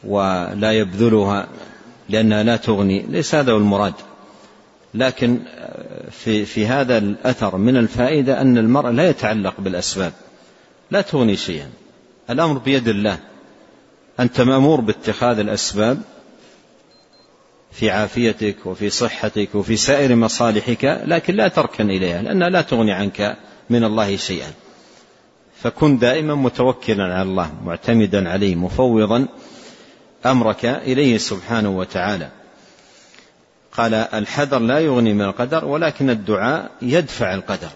ولا 0.04 0.72
يبذلها 0.72 1.48
لأنها 2.10 2.44
لا 2.44 2.56
تغني 2.56 3.02
ليس 3.02 3.36
هذا 3.36 3.52
هو 3.52 3.58
المراد. 3.58 3.94
لكن 4.94 5.40
في, 6.12 6.46
في 6.46 6.68
هذا 6.68 6.98
الأثر 6.98 7.58
من 7.58 7.78
الفائدة 7.78 8.42
أن 8.42 8.58
المرء 8.58 8.90
لا 8.90 9.10
يتعلق 9.10 9.54
بالأسباب 9.60 10.14
لا 10.92 11.02
تغني 11.02 11.36
شيئا. 11.36 11.70
الأمر 12.30 12.58
بيد 12.58 12.88
الله. 12.88 13.20
أنت 14.20 14.42
مأمور 14.42 14.82
باتخاذ 14.82 15.40
الأسباب 15.40 16.02
في 17.72 17.90
عافيتك 17.92 18.66
وفي 18.66 18.90
صحتك 18.90 19.56
وفي 19.56 19.78
سائر 19.78 20.16
مصالحك 20.16 21.02
لكن 21.06 21.36
لا 21.36 21.48
تركن 21.48 21.90
إليها 21.90 22.22
لأنها 22.22 22.50
لا 22.50 22.62
تغني 22.62 22.92
عنك 22.92 23.38
من 23.70 23.84
الله 23.84 24.16
شيئا. 24.16 24.52
فكن 25.62 25.98
دائما 25.98 26.36
متوكلا 26.36 27.04
على 27.04 27.22
الله 27.22 27.52
معتمدا 27.66 28.30
عليه 28.30 28.56
مفوضا 28.56 29.28
أمرك 30.26 30.66
إليه 30.66 31.18
سبحانه 31.18 31.78
وتعالى. 31.78 32.30
قال 33.78 33.94
الحذر 33.94 34.60
لا 34.60 34.80
يغني 34.80 35.14
من 35.14 35.22
القدر 35.22 35.66
ولكن 35.66 36.10
الدعاء 36.10 36.72
يدفع 36.82 37.34
القدر. 37.34 37.70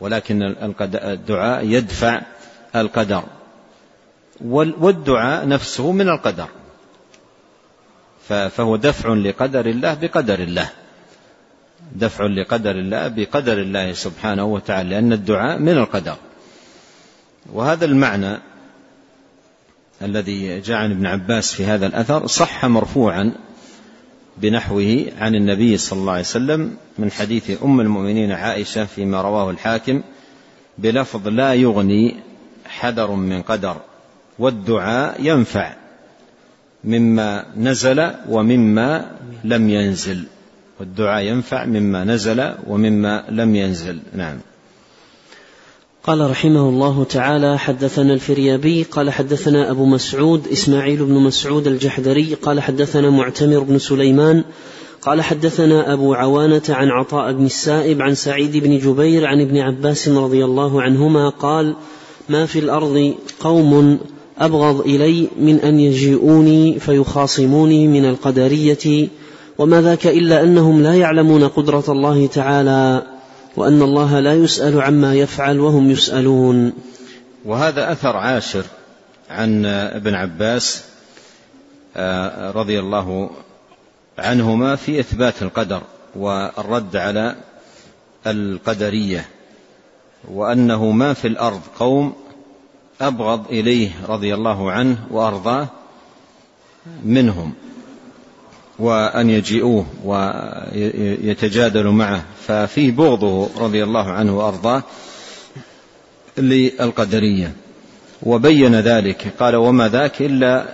ولكن 0.00 0.42
الدعاء 0.94 1.64
يدفع 1.64 2.22
القدر. 2.76 3.24
والدعاء 4.44 5.48
نفسه 5.48 5.92
من 5.92 6.08
القدر. 6.08 6.48
فهو 8.28 8.76
دفع 8.76 9.08
لقدر 9.08 9.66
الله 9.66 9.94
بقدر 9.94 10.38
الله. 10.38 10.68
دفع 11.92 12.24
لقدر 12.24 12.70
الله 12.70 13.08
بقدر 13.08 13.58
الله 13.58 13.92
سبحانه 13.92 14.44
وتعالى 14.44 14.90
لأن 14.90 15.12
الدعاء 15.12 15.58
من 15.58 15.78
القدر. 15.78 16.16
وهذا 17.52 17.84
المعنى 17.84 18.38
الذي 20.02 20.60
جاء 20.60 20.76
عن 20.76 20.90
ابن 20.90 21.06
عباس 21.06 21.54
في 21.54 21.64
هذا 21.64 21.86
الأثر 21.86 22.26
صح 22.26 22.64
مرفوعا 22.64 23.32
بنحوه 24.38 25.06
عن 25.18 25.34
النبي 25.34 25.76
صلى 25.76 25.98
الله 25.98 26.12
عليه 26.12 26.20
وسلم 26.20 26.76
من 26.98 27.10
حديث 27.10 27.62
أم 27.62 27.80
المؤمنين 27.80 28.32
عائشة 28.32 28.84
فيما 28.84 29.22
رواه 29.22 29.50
الحاكم 29.50 30.02
بلفظ 30.78 31.28
لا 31.28 31.54
يغني 31.54 32.16
حذر 32.66 33.10
من 33.10 33.42
قدر 33.42 33.76
والدعاء 34.38 35.16
ينفع 35.20 35.72
مما 36.84 37.46
نزل 37.56 38.10
ومما 38.28 39.10
لم 39.44 39.70
ينزل 39.70 40.24
والدعاء 40.80 41.22
ينفع 41.22 41.64
مما 41.64 42.04
نزل 42.04 42.54
ومما 42.66 43.24
لم 43.28 43.54
ينزل. 43.54 43.98
نعم. 44.14 44.38
قال 46.06 46.30
رحمه 46.30 46.68
الله 46.68 47.04
تعالى 47.04 47.58
حدثنا 47.58 48.14
الفريابي 48.14 48.82
قال 48.82 49.10
حدثنا 49.10 49.70
أبو 49.70 49.86
مسعود 49.86 50.48
إسماعيل 50.48 51.04
بن 51.04 51.14
مسعود 51.14 51.66
الجحدري 51.66 52.34
قال 52.34 52.60
حدثنا 52.60 53.10
معتمر 53.10 53.58
بن 53.58 53.78
سليمان 53.78 54.44
قال 55.02 55.22
حدثنا 55.22 55.92
أبو 55.92 56.14
عوانة 56.14 56.62
عن 56.68 56.88
عطاء 56.88 57.32
بن 57.32 57.46
السائب 57.46 58.02
عن 58.02 58.14
سعيد 58.14 58.56
بن 58.56 58.78
جبير 58.78 59.26
عن 59.26 59.40
ابن 59.40 59.58
عباس 59.58 60.08
رضي 60.08 60.44
الله 60.44 60.82
عنهما 60.82 61.28
قال 61.28 61.74
ما 62.28 62.46
في 62.46 62.58
الأرض 62.58 63.14
قوم 63.40 63.98
أبغض 64.38 64.80
إلي 64.80 65.28
من 65.40 65.60
أن 65.60 65.80
يجيئوني 65.80 66.78
فيخاصموني 66.78 67.88
من 67.88 68.04
القدرية 68.04 69.08
وما 69.58 69.82
ذاك 69.82 70.06
إلا 70.06 70.42
أنهم 70.42 70.82
لا 70.82 70.94
يعلمون 70.94 71.48
قدرة 71.48 71.84
الله 71.88 72.26
تعالى. 72.26 73.13
وأن 73.56 73.82
الله 73.82 74.20
لا 74.20 74.34
يسأل 74.34 74.82
عما 74.82 75.14
يفعل 75.14 75.60
وهم 75.60 75.90
يسألون. 75.90 76.72
وهذا 77.44 77.92
أثر 77.92 78.16
عاشر 78.16 78.64
عن 79.30 79.66
ابن 79.66 80.14
عباس 80.14 80.84
رضي 82.54 82.80
الله 82.80 83.30
عنهما 84.18 84.76
في 84.76 85.00
إثبات 85.00 85.42
القدر 85.42 85.82
والرد 86.16 86.96
على 86.96 87.36
القدرية 88.26 89.28
وأنه 90.28 90.90
ما 90.90 91.12
في 91.12 91.28
الأرض 91.28 91.60
قوم 91.78 92.12
أبغض 93.00 93.46
إليه 93.50 93.90
رضي 94.08 94.34
الله 94.34 94.70
عنه 94.70 94.98
وأرضاه 95.10 95.68
منهم. 97.04 97.52
وأن 98.78 99.30
يجيئوه 99.30 99.86
ويتجادلوا 100.04 101.92
معه. 101.92 102.24
ففيه 102.46 102.90
بغضه 102.90 103.48
رضي 103.58 103.84
الله 103.84 104.10
عنه 104.10 104.38
وأرضاه 104.38 104.82
للقدرية. 106.38 107.52
وبين 108.22 108.74
ذلك 108.74 109.34
قال 109.40 109.56
وما 109.56 109.88
ذاك 109.88 110.22
إلا 110.22 110.64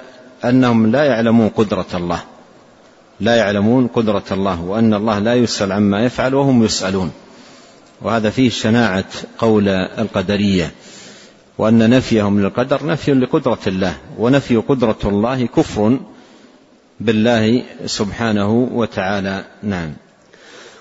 أنهم 0.45 0.87
لا 0.87 1.05
يعلمون 1.05 1.49
قدرة 1.49 1.87
الله. 1.95 2.21
لا 3.21 3.37
يعلمون 3.37 3.87
قدرة 3.87 4.25
الله 4.33 4.63
وأن 4.63 4.95
الله 4.95 5.19
لا 5.19 5.35
يسأل 5.35 5.73
عما 5.73 6.05
يفعل 6.05 6.35
وهم 6.35 6.65
يسألون. 6.65 7.13
وهذا 8.03 8.31
فيه 8.31 8.51
شناعة 8.51 9.05
قول 9.39 9.69
القدرية. 9.69 10.71
وأن 11.59 11.91
نفيهم 11.91 12.41
للقدر 12.41 12.87
نفي 12.87 13.13
لقدرة 13.13 13.59
الله 13.67 13.97
ونفي 14.19 14.57
قدرة 14.57 14.99
الله 15.05 15.47
كفر 15.47 15.99
بالله 17.01 17.63
سبحانه 17.87 18.69
وتعالى. 18.73 19.45
نعم. 19.63 19.93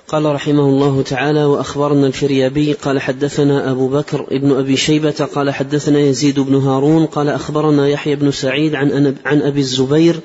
قال 0.07 0.25
رحمه 0.25 0.63
الله 0.63 1.01
تعالى 1.01 1.45
وأخبرنا 1.45 2.07
الفريابي 2.07 2.73
قال 2.73 3.01
حدثنا 3.01 3.71
أبو 3.71 3.87
بكر 3.87 4.25
ابن 4.31 4.51
أبي 4.51 4.77
شيبة 4.77 5.27
قال 5.35 5.51
حدثنا 5.51 5.99
يزيد 5.99 6.39
بن 6.39 6.55
هارون 6.55 7.05
قال 7.05 7.29
أخبرنا 7.29 7.87
يحيى 7.87 8.15
بن 8.15 8.31
سعيد 8.31 8.75
عن, 8.75 9.15
عن 9.25 9.41
أبي 9.41 9.59
الزبير 9.59 10.19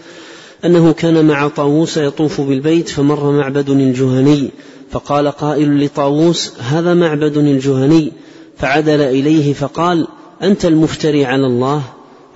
أنه 0.64 0.92
كان 0.92 1.24
مع 1.24 1.48
طاووس 1.48 1.96
يطوف 1.96 2.40
بالبيت 2.40 2.88
فمر 2.88 3.32
معبد 3.32 3.70
الجهني 3.70 4.50
فقال 4.90 5.28
قائل 5.28 5.84
لطاووس 5.84 6.52
هذا 6.60 6.94
معبد 6.94 7.36
الجهني 7.36 8.12
فعدل 8.58 9.00
إليه 9.00 9.52
فقال 9.52 10.06
أنت 10.42 10.64
المفتري 10.64 11.24
على 11.24 11.46
الله 11.46 11.82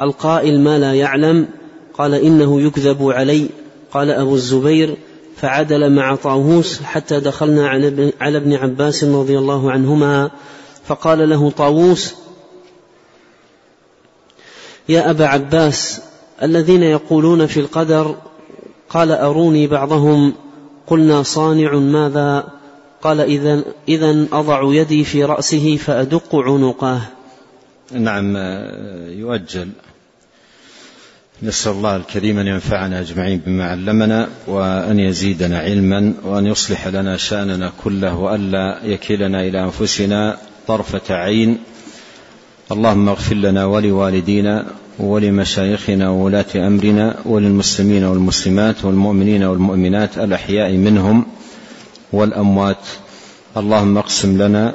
القائل 0.01 0.61
ما 0.61 0.79
لا 0.79 0.95
يعلم 0.95 1.49
قال 1.99 2.15
إنه 2.15 2.61
يكذب 2.61 3.03
علي. 3.03 3.49
قال 3.93 4.11
أبو 4.11 4.35
الزبير 4.35 4.97
فعدل 5.37 5.93
مع 5.93 6.15
طاووس 6.15 6.83
حتى 6.83 7.21
دخلنا 7.21 7.69
على 8.21 8.37
ابن 8.37 8.55
عباس 8.55 9.05
رضي 9.05 9.39
الله 9.39 9.71
عنهما. 9.71 10.31
فقال 10.85 11.29
له 11.29 11.51
طاووس 11.51 12.15
يا 14.89 15.11
أبا 15.11 15.27
عباس 15.27 16.01
الذين 16.43 16.83
يقولون 16.83 17.47
في 17.47 17.61
القدر 17.61 18.17
قال 18.91 19.13
أروني 19.13 19.67
بعضهم. 19.67 20.33
قلنا 20.87 21.23
صانع 21.23 21.75
ماذا؟ 21.75 22.49
قال 23.03 23.21
إذا 23.21 23.65
إذا 23.89 24.27
أضع 24.33 24.75
يدي 24.75 25.05
في 25.05 25.25
رأسه 25.25 25.77
فأدق 25.77 26.37
عنقه. 26.37 27.01
نعم 27.93 28.37
يؤجل. 29.09 29.69
نسأل 31.43 31.73
الله 31.73 31.97
الكريم 31.97 32.39
أن 32.39 32.47
ينفعنا 32.47 33.01
أجمعين 33.01 33.41
بما 33.47 33.71
علمنا 33.71 34.29
وأن 34.47 34.99
يزيدنا 34.99 35.59
علما 35.59 36.15
وأن 36.25 36.47
يصلح 36.47 36.87
لنا 36.89 37.17
شأننا 37.17 37.73
كله 37.85 38.17
وألا 38.17 38.81
يكلنا 38.85 39.41
إلى 39.41 39.65
أنفسنا 39.65 40.37
طرفة 40.67 41.15
عين. 41.15 41.59
اللهم 42.73 43.09
اغفر 43.09 43.35
لنا 43.35 43.65
ولوالدينا 43.65 44.67
ولمشايخنا 44.99 46.11
وولاة 46.11 46.47
أمرنا 46.57 47.17
وللمسلمين 47.25 48.05
والمسلمات 48.05 48.85
والمؤمنين 48.85 49.43
والمؤمنات 49.45 50.19
الأحياء 50.19 50.73
منهم 50.73 51.27
والأموات. 52.13 52.85
اللهم 53.57 53.99
اقسم 53.99 54.43
لنا 54.43 54.75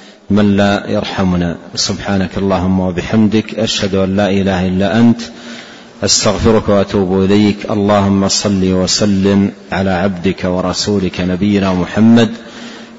من 0.31 0.57
لا 0.57 0.89
يرحمنا. 0.89 1.57
سبحانك 1.75 2.37
اللهم 2.37 2.79
وبحمدك 2.79 3.59
أشهد 3.59 3.95
أن 3.95 4.15
لا 4.15 4.29
إله 4.29 4.67
إلا 4.67 4.99
أنت 4.99 5.21
أستغفرك 6.03 6.69
وأتوب 6.69 7.23
إليك. 7.23 7.71
اللهم 7.71 8.27
صل 8.27 8.73
وسلم 8.73 9.51
على 9.71 9.91
عبدك 9.91 10.41
ورسولك 10.43 11.21
نبينا 11.21 11.73
محمد 11.73 12.29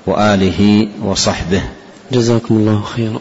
وآله 0.07 0.89
وصحبه. 1.05 1.63
جزاكم 2.13 2.55
الله 2.55 2.83
خيرا. 2.83 3.19